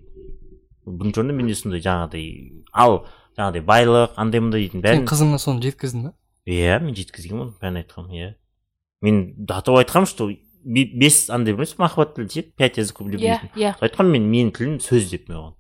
[0.87, 2.25] бірінші орында менде сондай жаңағыдай
[2.73, 2.99] ал
[3.39, 6.13] жаңағыдай байлық андай мындай дейтін сен бәрін қызыңа соны жеткіздің ба
[6.47, 8.31] иә мен жеткізгенмін оны бәрін айтқанмын иә
[9.07, 13.31] мен до того айтқанмын что бе- бес андай емес махаббат тілі ше пять языков любви
[13.31, 15.55] иә иә айтқанмын мен менің тілім сөз деп мен оған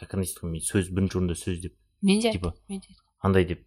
[0.00, 2.54] как мен сөз бірінші орында сөз деп мен де типа
[3.22, 3.62] андай деп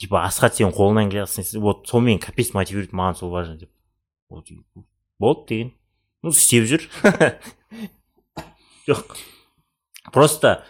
[0.00, 3.70] типа асхат сенің қолыңнан келе жатсың вот сонымен капец мотивирует маған сол важно деп
[4.30, 5.72] болды деген
[6.22, 6.86] ну істеп жүр
[8.88, 9.16] жоқ
[10.12, 10.62] просто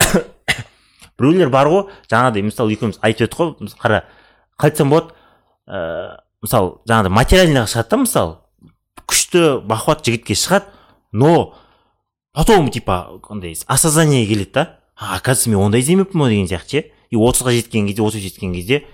[1.18, 4.04] біреулер бар ғой жаңағыдай мысалы екеуміз айтып едік қой қара
[4.58, 5.14] қалай айтсам болады.
[5.66, 8.34] Ыыы мысалы жаңағыдай материальныйға шығады да мысалы.
[9.04, 10.70] Күшті бақуат жігітке шығады
[11.12, 11.54] но
[12.32, 14.80] потом типа андай осознание келеді да.
[14.96, 16.90] Оказывается мен ондай іздемеппін ғой деген сияқты ше.
[17.10, 18.84] И отызға жеткен кезде отыз жеткен кезде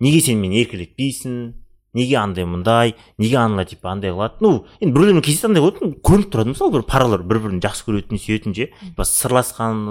[0.00, 1.52] неге сен мені еркелетпейсің
[1.96, 6.30] неге андай мындай неге аналар типа андай қылады ну енді біреулермен кездесті андай ғой көрініп
[6.34, 9.82] тұрады мысалы бір паралар бір бірін жақсы көретін сүйетін ше типа сырласқан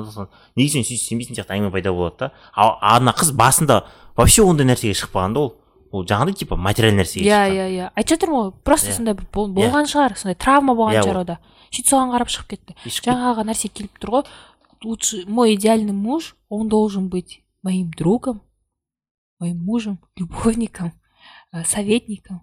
[0.55, 3.83] неге сен сөйтіп істемейсің сияқты әңгіме пайда болады да а а ана қыз басында
[4.15, 5.53] вообще ондай нәрсеге шықпаған да ол
[5.95, 10.17] ол жаңағыдай типа материальный нәрсеге иә иә иә айтып жатырмын ғой просто сондай болған шығар
[10.19, 11.37] сондай травма болған шығар ода
[11.71, 14.27] сөйтіп соған қарап шығып кетті жаңағы нәрсе келіп тұр ғой
[14.83, 18.41] лучше мой идеальный муж он должен быть моим другом
[19.39, 20.93] моим мужем любовником
[21.63, 22.41] советником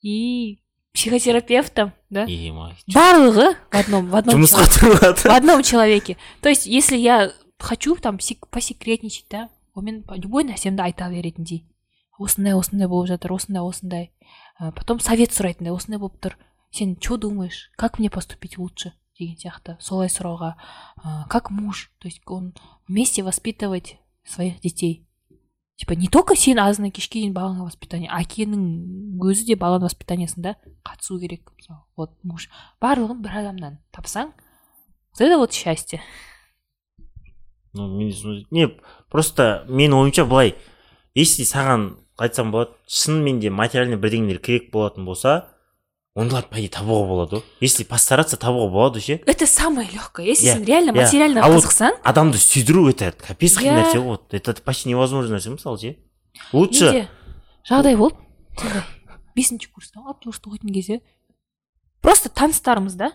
[0.00, 0.62] и
[0.94, 2.26] психотерапевтом да?
[2.26, 5.28] Май барлығы в одном в одном человеке.
[5.28, 6.16] в одном человеке.
[6.40, 11.66] То есть если я хочу там сек- посекретничать да онымен любой нәрсемді айта беретіндей
[12.18, 14.10] осындай осындай болып жатыр осындай осындай.
[14.60, 16.34] Ә, потом совет сұрайтындай осындай болып тұр
[16.70, 17.70] сен что думаешь?
[17.76, 18.92] Как мне поступить лучше?
[19.18, 19.76] Деген сияқты.
[19.80, 20.54] Солай сұрауға
[21.04, 21.90] ә, как муж?
[21.98, 22.54] То есть он
[22.88, 25.06] вместе воспитывать своих детей
[25.80, 31.16] типа не только сен азаннан кешке дейін балаңа воспитание әкенің өзі де баланың воспитаниясында қатысу
[31.22, 31.48] керек.
[31.56, 32.50] Мысалы вот муж.
[32.84, 36.02] Барлығын бір адамнан тапсаң вот это вот счастье.
[37.72, 38.12] Ну мен
[38.50, 38.68] не
[39.08, 40.54] просто менің ойымша былай
[41.14, 45.48] если саған айтсам болады шынымен де материальный бірдеңелер керек болатын болса
[46.16, 47.44] ондайларды по идее табуға болады ғой.
[47.60, 49.20] Если постараться табуға болады ше.
[49.26, 51.04] Это самое легкое если Иә, сен реально иә.
[51.04, 55.50] материально А вот қызықсаң адамды сүйдіру это капец қиын нәрсе ғой это почти невозможно нәрсе
[55.54, 55.96] мысалы ше
[56.52, 56.84] лучше.
[56.90, 57.08] Менде
[57.68, 58.16] жағдай болды.
[58.58, 58.82] Сондай
[59.36, 61.00] бесінші курста алтыншы оқитын кезде
[62.02, 63.12] просто таныстарымыз да.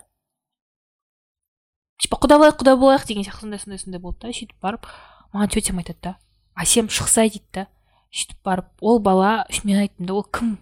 [1.99, 4.31] Типа құда болайық құда болайық деген сияқты сондай сондай сондай болды да.
[4.31, 4.87] Сөйтіп барып
[5.33, 6.17] маған тетям айтады да.
[6.55, 7.67] Әсем шықсай дейді да.
[8.11, 10.57] Сөйтіп барып ол бала мен айттым да ол кім?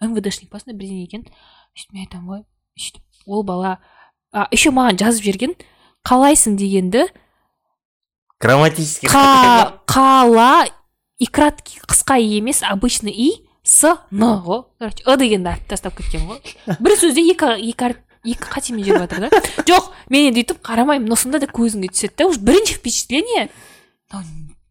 [0.00, 1.24] Мвдшник па сондай бірдеңе екен
[1.76, 2.42] сөйтіп мен айтамын ғой
[2.78, 3.78] сөйтіп ол бала.
[4.32, 5.54] А еще маған жазып жіберген
[6.06, 7.06] қалайсың дегенді
[8.40, 10.66] грамматический қа қала
[11.18, 15.96] и краткий қысқа и емес обычный и с н ғой короче ы дегенді алып тастап
[15.96, 19.40] кеткен ғой бір сөзде екі екі ар- екі қатемен жүріп жатыр да?
[19.64, 23.48] Жоқ мен енді өйтіп қарамаймын но сонда да көзіңе түседі да уже бірінші впечатление
[24.12, 24.26] мынау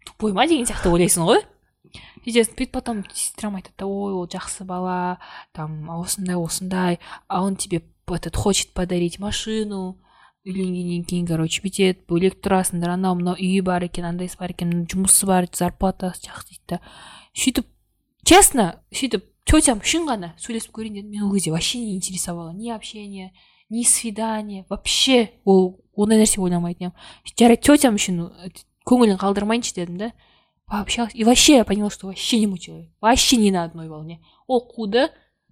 [0.05, 0.45] тупой ма?
[0.47, 1.41] деген сияқты ойлайсың ғой.
[2.25, 5.19] Сөйтесің сөйтіп потом сестрам айтады ой ол жақсы бала
[5.53, 9.97] там осындай осындай а он тебе этот хочет подарить машину
[10.45, 15.25] үйленгеннен кейін короче бүйтеді бөлек тұрасыңдар анау мынау үйі бар екен андайсы бар екен жұмысы
[15.25, 16.79] бар зарплатасы жақсы дейді да
[17.33, 17.71] сөйтіп
[18.25, 22.69] честно сөйтіп тетям үшін ғана сөйлесіп көрейін дедім мен ол кезде вообще не интересовало ни
[22.69, 23.33] общение
[23.69, 28.21] ни свидание вообще ол ондай нәрсе ойламайтын едім жарайды тетям үшін
[28.85, 30.11] көңілін қалдырмайыншы дедім да
[30.65, 31.15] пообщалась.
[31.15, 32.91] И вообще я поняла что вообще не человек.
[33.01, 34.23] Вообще не на одной волне.
[34.47, 35.09] Ол қуды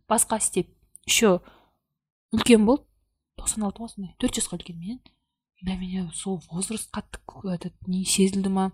[0.07, 0.69] басқа істеп
[1.05, 1.41] еще
[2.33, 2.83] үлкен болды
[3.37, 5.01] тоқсан алты ма сондай төрт жасқа үлкен менен
[5.61, 7.19] для меня сол возраст қатты
[7.53, 8.71] этот не сезілді ма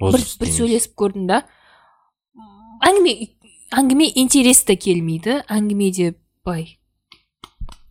[0.00, 1.44] бір, бір сөйлесіп көрдім да?
[2.84, 3.14] Әңгіме
[3.74, 6.14] әңгіме интересті келмейді әңгімеде
[6.44, 6.78] былай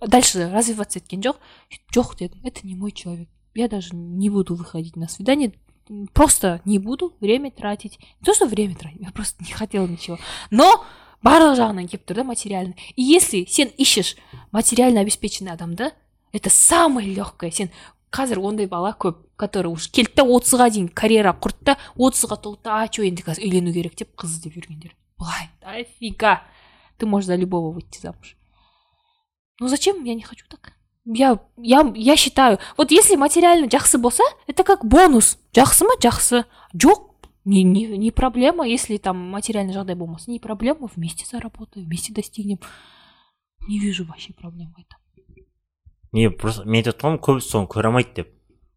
[0.07, 1.39] дальше развиваться еткен жоқ
[1.95, 3.29] жоқ дедім это не мой человек.
[3.55, 5.53] Я даже не буду выходить на свидание.
[6.12, 10.18] просто не буду время тратить не то что время тратить я просто не хотела ничего
[10.50, 10.84] но
[11.24, 14.16] барлық жағынан келіп тұр да материально и если сен ищешь
[14.52, 15.92] материально обеспеченный адамды
[16.32, 17.70] это самое легкое сен
[18.10, 22.64] қазір ондай бала көп который уже келді да отызға дейін карьера құрды да отызға толды
[22.64, 26.42] да а че енді қазір үйлену керек деп қыз іздеп жүргендер былай дофига
[26.96, 28.36] ты можешь за любого выйти замуж
[29.60, 30.72] ну зачем я не хочу так
[31.05, 35.37] Я я я считаю вот если материально жақсы болса это как бонус.
[35.53, 35.93] Жақсы ма?
[36.01, 36.45] Жақсы.
[36.73, 37.11] Жоқ
[37.45, 40.89] не, не, не проблема если там материальный жағдай болмаса не проблема.
[40.95, 42.59] Вместе заработаем вместе достигнем.
[43.67, 44.99] Не вижу вообще проблем в этом.
[46.11, 48.27] Не просто мен айтып жатқаным көбісі соны көре алмайды деп.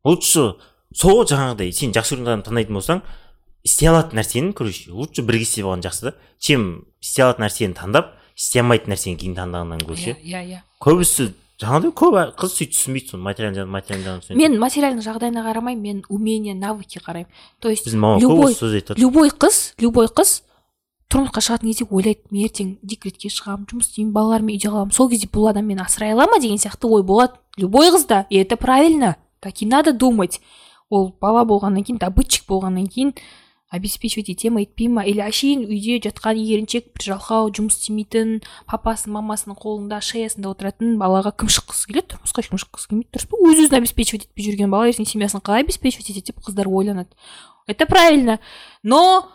[0.04, 0.56] Лучше
[0.94, 3.02] сол жаңағыдай сен жақсы көрген адамды таңдайтын болсаң
[3.66, 6.14] істей алатын нәрсені короче лучше бірге істеп алған жақсы да.
[6.38, 10.62] Чем істей алатын нәрсені таңдап істей алмайтын нәрсені кейін таңдағаннан гөрі ше иә иә.
[10.80, 16.02] Көбісі жаңағыдай көп қыз сөйтіп түсінбейді соны материальный материальный жағын мен материальный жағдайына қарамаймын мен
[16.08, 17.28] умение навыки қараймын.
[17.60, 19.00] То есть біздің мама любой- көп сөз айтады.
[19.00, 20.42] любой қыз любой қыз
[21.08, 25.28] тұрмысқа шығатын кезде ойлайды мен ертең декретке шығамын жұмыс істеймін балаларыммен үйде қаламын сол кезде
[25.32, 26.40] бұл адам мені асырай ала ма?
[26.40, 27.32] деген сияқты ой болады.
[27.56, 29.16] Любой қызда и это правильно.
[29.40, 30.40] Так и надо думать.
[30.90, 33.14] Ол бала болғаннан кейін добытчик болғаннан кейін
[33.68, 39.12] обеспечивать ете ма етпей ма или әшейін үйде жатқан еріншек бір жалқау жұмыс істемейтін папасын
[39.16, 42.14] мамасының қолында шеясында отыратын балаға кім шыққысы келеді.
[42.14, 43.40] Тұрмысқа ешкім шыққысы келмейді дұрыс па?
[43.42, 47.10] Өз өзін обеспечивать етпей жүрген бала ертең семьясын қалай обеспечивать етеді деп қыздар ойланады.
[47.66, 48.38] Это правильно.
[48.84, 49.28] Но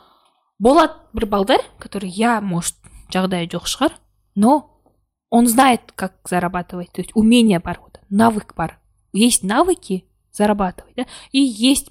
[0.60, 2.76] болады бір балдар который я может
[3.12, 4.00] жағдайы жоқ шығар
[4.36, 4.72] но
[5.30, 6.91] он знает как зарабатывать.
[6.91, 8.80] То есть умение бар навык бар.
[9.13, 11.06] Есть навыки зарабатывать да?
[11.32, 11.89] И есть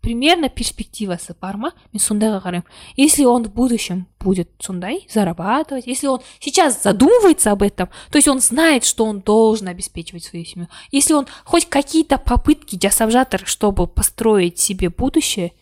[0.00, 6.06] примерно перспективасы бар ма мен сондайға қараймын если он в будущем будет сондай зарабатывать если
[6.06, 10.68] он сейчас задумывается об этом то есть он знает что он должен обеспечивать свою семью
[10.90, 15.52] если он хоть какие-то попытки жасап жатыр чтобы построить себе будущее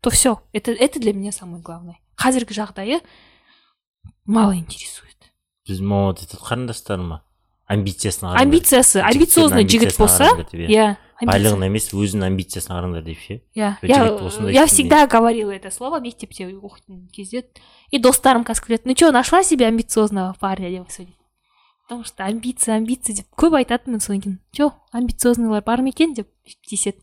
[0.00, 3.00] то все это это для меня самое главное қазіргі жағдайы
[4.24, 5.32] мало интересует
[5.68, 7.22] біздің мама айтады қарындастарыма
[7.70, 10.68] амбициясына қараңдар амбициясы Жігіттердің амбициозный жігіт амбициясына болса қараңдар деп, иә.
[10.70, 11.32] иә амбиция.
[11.32, 14.74] байлығына емес өзінің амбициясына қараңдар деп ше Я, Бір я, жігіт осындай я істейді.
[14.74, 17.44] всегда говорила это слово мектепте оқитын кезде
[17.90, 21.16] и достарым қазір күледі ну че нашла себе амбициозного парня деп сөйлейді
[21.88, 26.28] потому что амбиция амбиция деп көп айтатынмын содан кейін че амбициознылар бар ма екен деп
[26.70, 26.98] деседі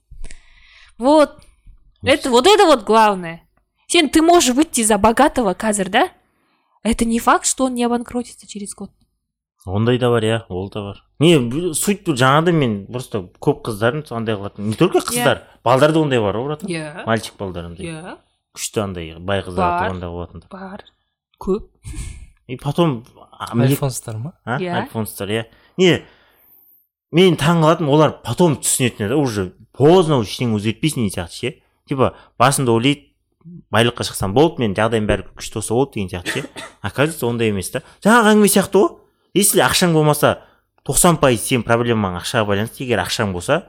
[0.98, 1.40] вот
[2.04, 3.42] это вот это вот главное
[3.88, 6.10] сен ты можешь выйти за богатого қазір да
[6.84, 8.92] это не факт что он не обанкротится через год
[9.75, 11.03] Ондай да бар иә ол да бар.
[11.21, 11.35] Не
[11.75, 14.69] суть бұл жаңағыдай мен просто көп қыздардың андай қылатын.
[14.71, 16.69] Не только қыздар балдар да ондай бар ғой братан.
[16.69, 17.05] Иә.
[17.07, 18.17] Мальчик балдар андай иә.
[18.57, 19.91] Күшті андай бай қыздар Бар.
[19.91, 20.85] туғанда болатындар бар.
[21.41, 21.69] Көп.
[22.47, 23.05] И потом
[23.39, 24.33] а, мне- альфонстар ма?
[24.45, 24.59] А?
[24.59, 24.73] Иә.
[24.85, 25.45] альфонстар иә.
[25.77, 26.03] Не
[27.13, 31.55] мен таң қалатыным олар потом түсінетін да уже поздно уже ештеңе өзгертпейсің деген сияқты ше.
[31.89, 33.05] Типа басында ойлайды
[33.73, 36.49] байлыққа шықсам болды менің жағдайым бәрі күшті болса болды деген сияқты ше.
[36.83, 37.83] Оказывается ондай емес та.
[38.05, 38.97] Жаңағы әңгіме сияқты ғой
[39.39, 40.41] если ақшаң болмаса
[40.89, 42.83] тоқсан пайыз сенің проблемаң ақшаға байланысты.
[42.83, 43.63] Егер ақшаң болса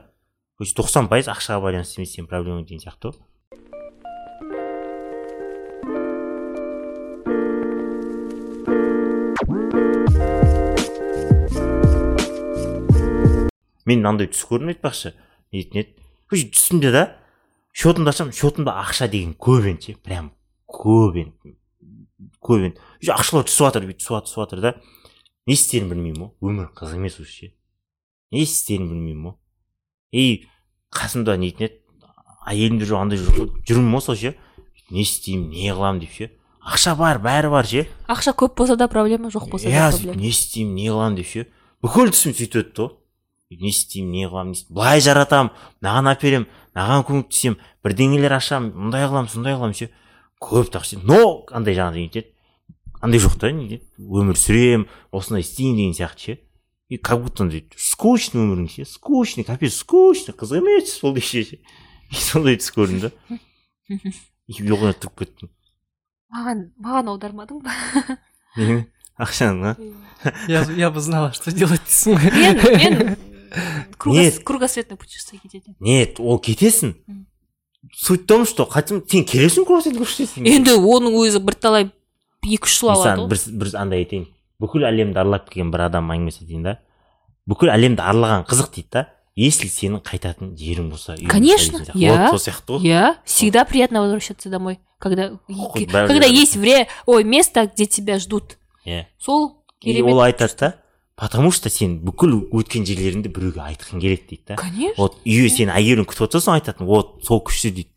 [0.60, 3.18] тоқсан пайыз ақшаға байланысты емес сенің проблемаң деген сияқты ғой
[13.90, 15.14] мен мынандай түс көрдім айтпақшы
[15.54, 17.06] нетін еді түсімде да
[17.74, 18.34] счетымды ашамын.
[18.34, 19.96] Счетымда ақша деген көп енді ше.
[20.02, 20.30] Прям
[20.70, 21.54] көп енді
[22.44, 24.74] көп енді ақшалар түсіп жатыр бүйтіп түсіп жатыр түсіп жатыр да
[25.46, 27.52] не істерімді білмеймін ғой өмір қызық емес уже ше
[28.32, 29.36] не істерімді білмеймін ғой
[30.12, 30.46] и
[30.92, 31.80] қасымда не дейтін еді
[32.50, 34.34] әйелім де жоқ андай жоқ жүрмін ғой сол ше
[34.90, 38.88] не істеймін не қыламын деп ше ақша бар бәрі бар ше ақша көп болса да
[38.88, 41.46] проблема жоқ болса да проблема не істеймін не қыламын деп ше
[41.84, 47.58] бүкіл түсім сөйтіп өтті ғой не істеймін не қыламын былай жаратамын мынаған әперемін мынаған көмектесемін
[47.86, 49.90] бірдеңелер ашамын мындай қыламын сондай қыламын ше
[50.42, 52.34] көп ше но андай жаңағыдай не етеді
[53.00, 56.38] андай жоқ та өмір сүремін осындай істеймін деген сияқты ше.
[56.90, 61.58] И как будто андай скучный өмірің ше скучный капец скучный қызық емес сол деші ше.
[62.10, 63.12] И сондай түс көрдім да.
[63.88, 65.52] И ұйқыға тұрып кеттім.
[66.34, 67.74] Маған маған аудармадың ба?
[68.56, 68.84] Нені
[69.20, 69.76] ақшаны ма
[70.48, 72.60] я, я бы знала что делать дейсің ғой мен
[72.96, 73.16] мен
[74.06, 74.44] Нет.
[74.44, 75.76] кругосветное путешествие кететін.
[75.80, 76.94] Нет ол кетесің.
[77.92, 81.90] Суть в том что хотим сен келесің кругосветный путешествие енді оның өзі бірталай
[82.44, 84.26] екі үш жыл алады ғой бір, бір андай айтайын.
[84.60, 86.76] бүкіл әлемді аралап келген бір адам әңгімесі айтайын да.
[87.48, 89.06] бүкіл әлемді аралаған қызық дейді да.
[89.36, 92.10] Если сенің қайтатын жерің болса Конечно, иә.
[92.10, 92.82] вот сол сияқты ғой.
[92.82, 98.58] Я всегда приятно возвращаться домой, когда когда есть вре, ой, место, где тебя ждут.
[98.84, 99.06] иә.
[99.18, 100.12] Сол и керемет.
[100.12, 100.74] ол айтады да
[101.16, 104.56] потому что сен бүкіл өткен жерлеріңді біреуге айтқың келеді дейді да.
[104.56, 104.94] Конечно.
[104.96, 106.86] вот үйге сен әйелің күтіп отырса соң айтатын.
[106.86, 107.90] Вот сол күшті дейді.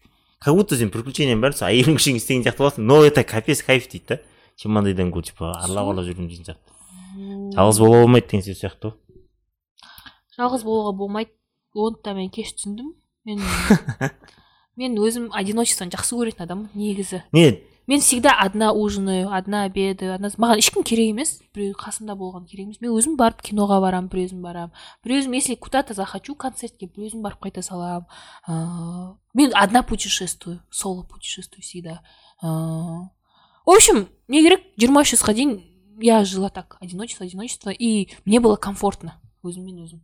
[0.44, 2.84] Как будто сен приключенияның бәрін сол әйелің үшін істеген сияқты боласың.
[2.84, 4.20] Но это капец кайф дейді да.
[4.64, 8.92] Сен мынандайдан гөрі типа аралап аралап жүргім дейтін сияқты жалғыз бола болмайды деген сөз сияқты
[8.92, 8.98] ғой
[10.38, 11.36] жалғыз болуға болмайды
[11.76, 12.94] оны да мен кеш түсіндім
[13.28, 13.44] мен
[14.80, 17.62] мен өзім одиночествоны жақсы көретін адаммын негізі не?
[17.86, 21.42] Мен всегда одна ужинаю одна обедаю одна маған ешкім керек емес.
[21.54, 22.80] Біреу қасымда болған керек емес.
[22.80, 24.72] Мен өзім барып киноға барамын бір өзім барамын
[25.04, 28.08] бір өзім если куда то захочу концертке бір өзім барып қайта саламын
[28.48, 32.00] ыыы мен одна путешествую соло путешествую всегда.
[32.42, 33.10] Ыыы
[33.67, 35.61] в общем мне керек жиырма үш жасқа дейін
[36.01, 40.01] я жила так одиночество одиночество и мне было комфортно өзіммен өзім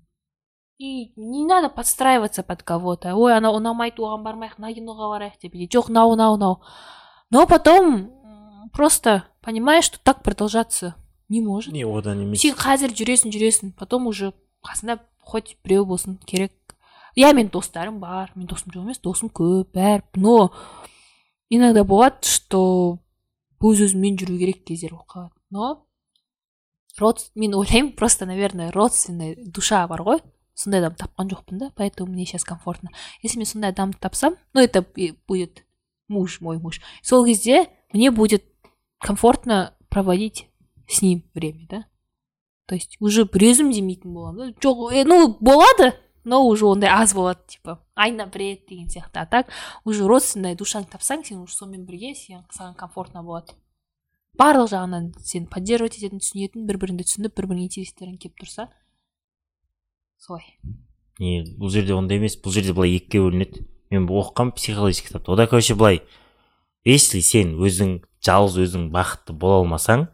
[0.79, 5.55] и не надо подстраиваться под кого-то ой анау ұнамайды оған бармайық мына киноға барайық деп
[5.55, 6.61] или жоқ мынау мынау мынау
[7.31, 10.97] но потом м, просто понимаешь что так продолжаться
[11.29, 14.33] не может не одан емес сен қазір жүресің жүресің потом уже
[14.67, 16.53] қасында хоть біреу болсын керек
[17.15, 20.51] иә менің достарым бар менің досым жоқ емес досым көп бәрі но
[21.49, 22.99] иногда болады что
[23.65, 25.87] өз өзіммен жүру керек кездер болып қалады но
[26.99, 30.21] род мен ойлаймын просто наверное родственная душа бар ғой
[30.55, 32.91] сондай адам тапқан жоқпын да поэтому мне сейчас комфортно
[33.23, 35.65] если мен сондай адамды тапсам ну это и будет
[36.09, 38.45] муж мой муж сол кезде мне будет
[38.99, 40.49] комфортно проводить
[40.89, 41.85] с ним время да
[42.67, 45.95] то есть уже бір өзім демейтін боламын да жоқ э, ну болады
[46.30, 49.50] но уже ондай аз болады типа айна бір рет деген сияқты а так.
[49.84, 53.58] Уже родственная душаңды тапсаң сен уже сонымен бірге сен саған комфортно болады
[54.38, 58.70] барлық жағынан сен поддерживать ететін түсінетін бір біріңді түсініп бір біріңе интерестерің келіп тұрса
[60.22, 60.46] солай
[61.20, 65.48] не бұл жерде ондай емес бұл жерде былай екіге бөлінеді мен оқығанмын психологический кітапта ода
[65.48, 66.04] короче былай.
[66.86, 70.08] Если сен өзің жалғыз өзің бақытты бола алмасаң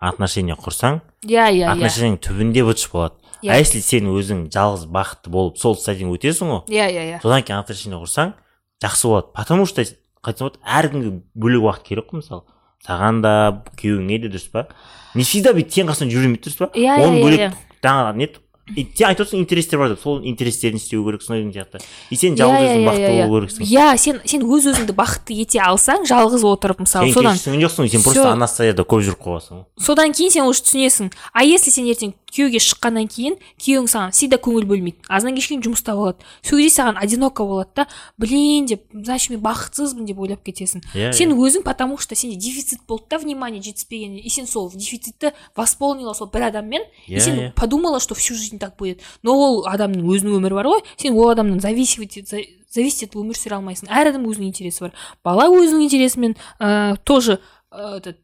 [0.00, 1.70] отношения құрсаң иә иә иә.
[1.72, 3.14] отношенияң түбінде бытыш болады.
[3.42, 3.52] Иә.
[3.52, 7.22] а если сен өзің жалғыз бақытты болып сол стадияны өтесің ғой иә иә иә.
[7.22, 8.34] содан кейін отношения құрсаң
[8.82, 9.28] жақсы болады.
[9.34, 9.82] Потому что
[10.22, 12.42] қайтсам болады әркімге бөлек уақыт керек қой мысалы.
[12.86, 14.68] Саған да күйеуіңе де дұрыс па?
[15.14, 16.70] Не всегда бүйтіп сен қасында жүре бермейді дұрыс па?
[16.74, 17.50] Иә, иә, оның иә, бөлек иә.
[17.84, 18.28] жаңағы не
[18.70, 20.00] сен айтып отырсың интерестер бар деп.
[20.00, 21.80] Сол интерестерін істеу керек сондай деген сияқты.
[22.10, 24.68] И сен Иә, жалғыз иә, өзің иә, бақытты иә, болу керексің иә сен сен өз
[24.70, 27.10] өзіңді бақытты ете алсаң жалғыз отырып мысалы.
[27.10, 29.66] Сен содан кешірсің жоқсың сен просто ана стадияда көп жүріп қаласың ғой.
[29.82, 31.10] Содан кейін сен уже түсінесің.
[31.32, 34.98] А если сен ертең күйеуге шыққаннан кейін күйеуің саған всегда көңіл бөлмейді.
[35.08, 36.18] Азаннан кешке дейін жұмыста болады.
[36.42, 37.86] Сол кезде саған одиноко болады да
[38.18, 40.82] блин деп значит мен бақытсызбын деп ойлап кетесің.
[40.94, 45.32] Иә сен өзің потому что сенде дефицит болды да внимание жетіспеген и сен сол дефицитті
[45.56, 47.52] восполнила сол бір адаммен и Иә, сен иә.
[47.54, 49.00] подумала что всю жизнь так будет.
[49.22, 50.82] Но ол адамның өзінің өмірі бар ғой.
[50.96, 53.88] Сен ол адамнан зависеть ет- за- зависеть етіп өмір сүре алмайсың.
[53.90, 54.92] Әр адамның өзінің интересі бар.
[55.24, 57.40] Бала өзінің интересімен ә, тоже
[57.72, 58.16] ә, этот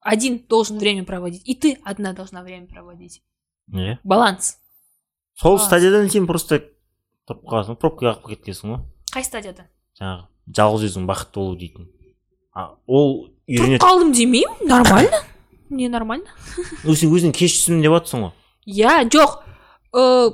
[0.00, 3.22] один должен время проводить и ты одна должна время проводить.
[3.72, 4.56] Иә баланс.
[5.40, 6.60] Сол стадиядан сен просто
[7.28, 8.80] тұрып қаласың пробкаға қалып кеткенсің ғой
[9.14, 9.68] қай стадияда?
[9.98, 10.26] Жаңағы
[10.58, 11.88] жалғыз өзің бақытты болу дейтін.
[12.54, 14.68] А ол тұрып үйренеді қалдым демеймін?
[14.68, 15.22] Нормально?
[15.70, 16.34] Не нормально?
[16.84, 18.34] Ну сен өзің кеш түсімін деп жатрсың ғой.
[18.66, 19.40] Иә жоқ.
[19.94, 20.30] Э,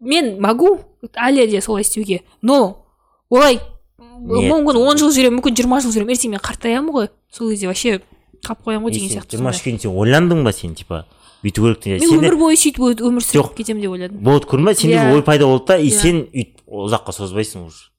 [0.00, 0.78] мен могу
[1.14, 2.86] әлі де солай істеуге но
[3.30, 3.60] олай
[3.98, 7.08] мүмкін он жыл жүремін мүмкін жиырма жыл жүремін ертең мен қартаямын ғой.
[7.32, 8.00] Сол кезде вообще
[8.44, 11.06] қалып қоямын ғой деген сияқты жиырма үшке дейін сен ойландың ба сен типа?
[11.42, 14.18] Бүйту керек деген мен өмір бойы сөйтіп өмір сүріп кетемін деп ойладым.
[14.22, 15.14] болады көрдің ба сенде Иә.
[15.14, 16.00] ой пайда болды да и Иә.
[16.00, 17.90] сен үйтіп ұзаққа созбайсың уже.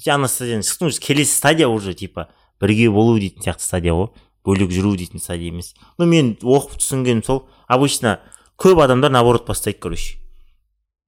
[0.00, 2.28] Сен ана стадиядан шықтың уже келесі стадия уже типа
[2.60, 4.08] бірге болу дейтін сияқты стадия ғой.
[4.44, 5.74] Бөлек жүру дейтін стадия емес.
[5.98, 8.18] Ну мен оқып түсінгенім сол обычно
[8.58, 10.18] көп адамдар наоборот бастайды короче.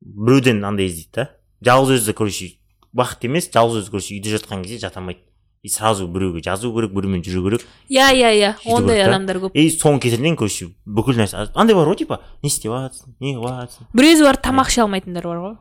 [0.01, 1.31] Біреуден андай іздейді да.
[1.65, 2.53] Жалғыз өзі короче
[2.97, 5.21] бақыт емес жалғыз өзі короче үйде жатқан кезде жата алмайды.
[5.67, 9.67] И сразу біреуге жазу керек біреумен жүру керек иә иә иә ондай адамдар көп и
[9.75, 13.89] соның кесірінен короче бүкіл нәрсе андай бар ғой типа не істеп жатрсың не қылып жатрсың
[13.99, 15.57] біреуі бар тамақ іше алмайтындар бар ғой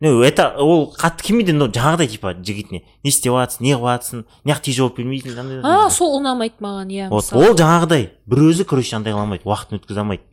[0.00, 4.24] ну это ол қатты келмейді но жаңағыдай типа жігітіне не істеп жатрсың не қылып жатрсың
[4.48, 8.64] неғып тез жауап бермейсің андай а сол ұнамайды маған иә вот ол жаңағыдай бір өзі
[8.64, 10.24] короче андай қыла алмайды уақытын өткізе алмайды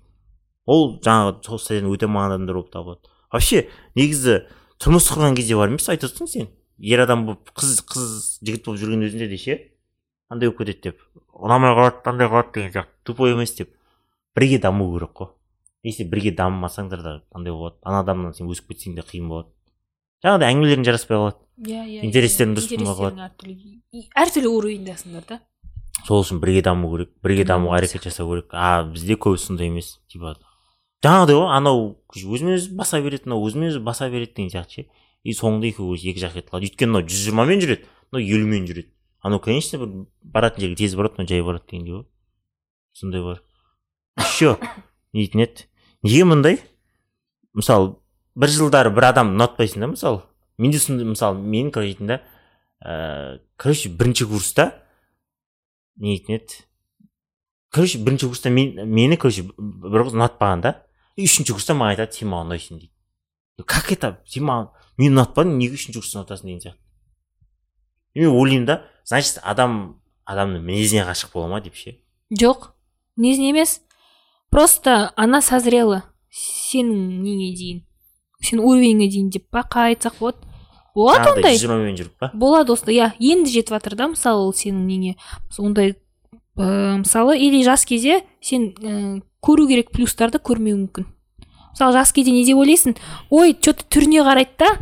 [0.65, 3.67] ол жаңағы сол стадиядан өте алмаған адамдар болып табылады вообще
[3.99, 4.39] негізі
[4.79, 6.49] тұрмыс құрған кезде бар емес айтып отырсың сен
[6.79, 9.57] ер адам болып қыз қыз жігіт болып жүрген өзінде де ше
[10.29, 11.01] андай болып кетеді деп
[11.33, 13.73] ұнамай қалады андай қалады деген сияқты тупой емес деп
[14.35, 15.29] бірге даму керек қой.
[15.83, 19.47] Если бірге дамымасаңдар да андай болады ана адамнан сен өсіп кетсең де қиын болады.
[20.23, 21.37] Жаңағыдай әңгімелерің жараспай қалады.
[21.59, 22.57] Иә иә Интерестерің иә.
[22.59, 23.81] дұрыс болмай Интерестерің әртүрлі.
[23.91, 25.39] И- әртүрлі уровеньдасыңдар да.
[26.07, 28.51] Сол үшін бірге даму керек бірге дамуға әрекет жасау керек.
[28.51, 30.35] А бізде көбісі сондай емес типа
[31.03, 34.85] жаңағыдай ғой анау өзімен өзі баса береді мынау өзімен өзі баса береді деген сияқты ше.
[35.23, 36.69] И соңында екеуі екі жақ кетіп қалады.
[36.69, 38.91] Өйткені мынау жүз жиырмамен жүреді мынау елумен жүреді.
[39.21, 42.05] Анау конечно бір баратын жерге тез барады мынау жай барады дегендей ғой
[42.93, 43.41] сондай бар.
[44.17, 44.55] Еще
[45.13, 45.67] дейтін еді
[46.03, 46.59] неге мындай
[47.53, 47.97] мысалы
[48.35, 50.23] бір жылдары бір адам ұнатпайсың да мысалы.
[50.57, 52.21] Менде сондай мысалы мен короче дейтін да
[52.85, 54.71] ыыы короче бірінші курста
[55.97, 56.63] не дейтін еді
[57.69, 60.75] короче бірінші курста мен, мені короче бір қыз ұнатпаған да
[61.15, 62.93] и үшінші курста маған айтады сен маған ұнайсың дейді.
[62.93, 62.98] «Ну,
[63.63, 66.79] как это сен маған мен ұнатпадым неге үшінші курста ұнатасың деген сияқты
[68.13, 68.81] и мен ойлаймын да?
[69.05, 71.97] Значит адам адамның мінезіне ғашық бола ма деп ше?
[72.33, 72.71] Жоқ
[73.17, 73.81] мінезіне емес.
[74.49, 76.03] Просто она созрела.
[76.29, 77.81] Сенің неңе дейін?
[78.41, 79.63] Сенің уровеніңе дейін деп па?
[79.65, 80.45] Қалай айтсақ болады
[80.95, 81.57] болады ондай.
[81.57, 82.31] жиырмамен жүріп па?
[82.33, 85.15] Болады осындай иә енді жетіп жатыр да мысалы ол сенің неңе.
[85.57, 85.95] Ондай
[86.57, 91.07] ә, мысалы или жас кезде сен ә, көру керек плюстарды көрмеуі мүмкін.
[91.79, 92.97] Мысалы жас кезде не деп ойлайсың?
[93.31, 94.73] Ой че то түріне қарайды да.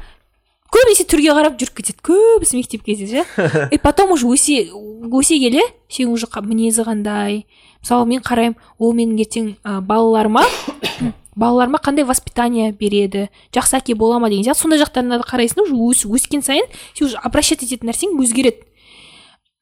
[0.74, 2.02] Көбінесе түрге қарап жүріп кетеді.
[2.04, 3.70] Көбісі мектеп кезде ше.
[3.72, 7.46] И потом уже өсе өсе келе сен уже мінезі қандай?
[7.82, 10.44] Мысалы мен қараймын ол менің ертең ә, балаларыма
[11.36, 13.30] балаларыма қандай воспитание береді?
[13.54, 14.66] Жақсы әке бола ма деген сияқты.
[14.66, 16.66] Сондай жақтарына да қарайсың да уже өс, өскен сайын
[16.98, 18.66] сен уже обращать ететін нәрсең өзгереді.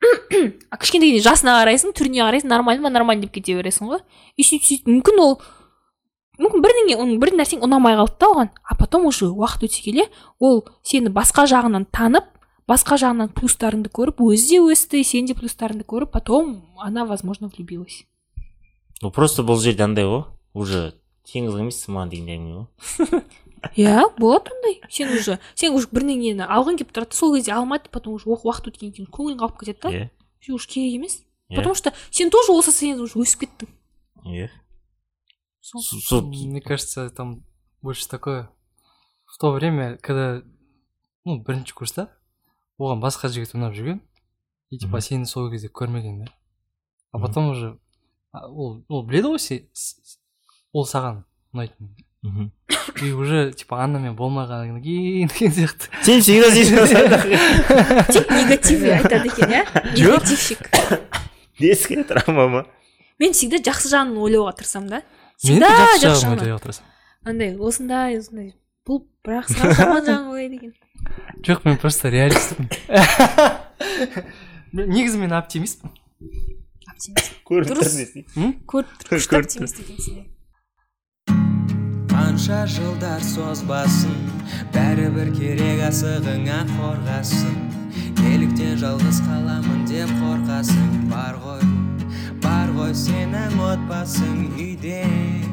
[0.72, 4.02] А кішкентай кезде жасына қарайсың түріне қарайсың нормально ма нормально деп кете бересің ғой.
[4.38, 5.38] И сөйтіп сөйтіп мүмкін ол
[6.40, 8.50] мүмкін бірдеңе оның бір нәрсең ұнамай қалды да оған.
[8.64, 10.08] А потом уже уақыт өте келе
[10.40, 12.26] ол сені басқа жағынан танып
[12.68, 18.06] басқа жағынан плюстарыңды көріп өзі де өсті сен де плюстарыңды көріп потом она возможно влюбилась.
[19.02, 23.24] Ну просто бұл жерде андай ғой уже сен қызық емессің маған деген әңгіме ғой.
[23.76, 27.90] Иә болады ондай сен уже сен уже бірдеңені алғың келіп тұрады да, сол кезде алмады
[27.92, 29.90] потом уже уақ- уақыт өткеннен кейін көңілің қалып кетеді да.
[29.90, 30.10] Иә.
[30.46, 31.22] Сен уже керек емес.
[31.50, 31.58] Иә.
[31.58, 33.68] потому что сен тоже осы состояниеде уже өсіп кеттің.
[34.26, 34.50] Иә.
[35.74, 37.46] Мне кажется, там
[37.82, 38.50] больше такое.
[39.26, 40.44] В то время, когда,
[41.26, 42.08] ну, бірінші курста,
[42.80, 44.02] оған басқа жігіт ұнап жүрген,
[44.70, 46.32] и типа сені сол кезде көрмеген да.
[47.12, 47.78] А потом уже,
[48.32, 49.68] ол, ол біледі ғой
[50.74, 51.96] ол саған ұнайтынын.
[52.26, 52.52] мхм.
[53.02, 55.90] И уже, типа, аннамен болмағаннан кейін деген сияқты.
[56.04, 59.62] сен всегда сөйтіп тек негатив айтады екен иә
[59.94, 60.26] Жоқ.
[60.26, 60.70] негативщик
[61.60, 62.66] детская травма ма
[63.20, 65.02] мен всегда жақсы жағын ойлауға тырысамын да
[65.44, 66.84] Жақсы жақсы жағын жағын ойлай отырасың.
[67.26, 68.54] андай осындай осындай.
[68.88, 70.74] Бұл бірақ саған жаман жағын ойлайды екен
[71.46, 72.70] Жоқ, мен просто реалистпін.
[74.74, 75.92] Мен- негізі мен оптимистпін.
[76.90, 77.34] оптимист.
[77.46, 77.76] Көріп
[78.66, 80.24] көріп күшті екенсің
[82.16, 84.16] қанша жылдар созбасын
[84.74, 87.56] бәрібір керек асығыңа қорғасын.
[88.24, 91.62] Неліктен жалғыз қаламын деп қорқасың бар ғой.
[92.76, 95.46] Бар ғой сенің отбасың үйде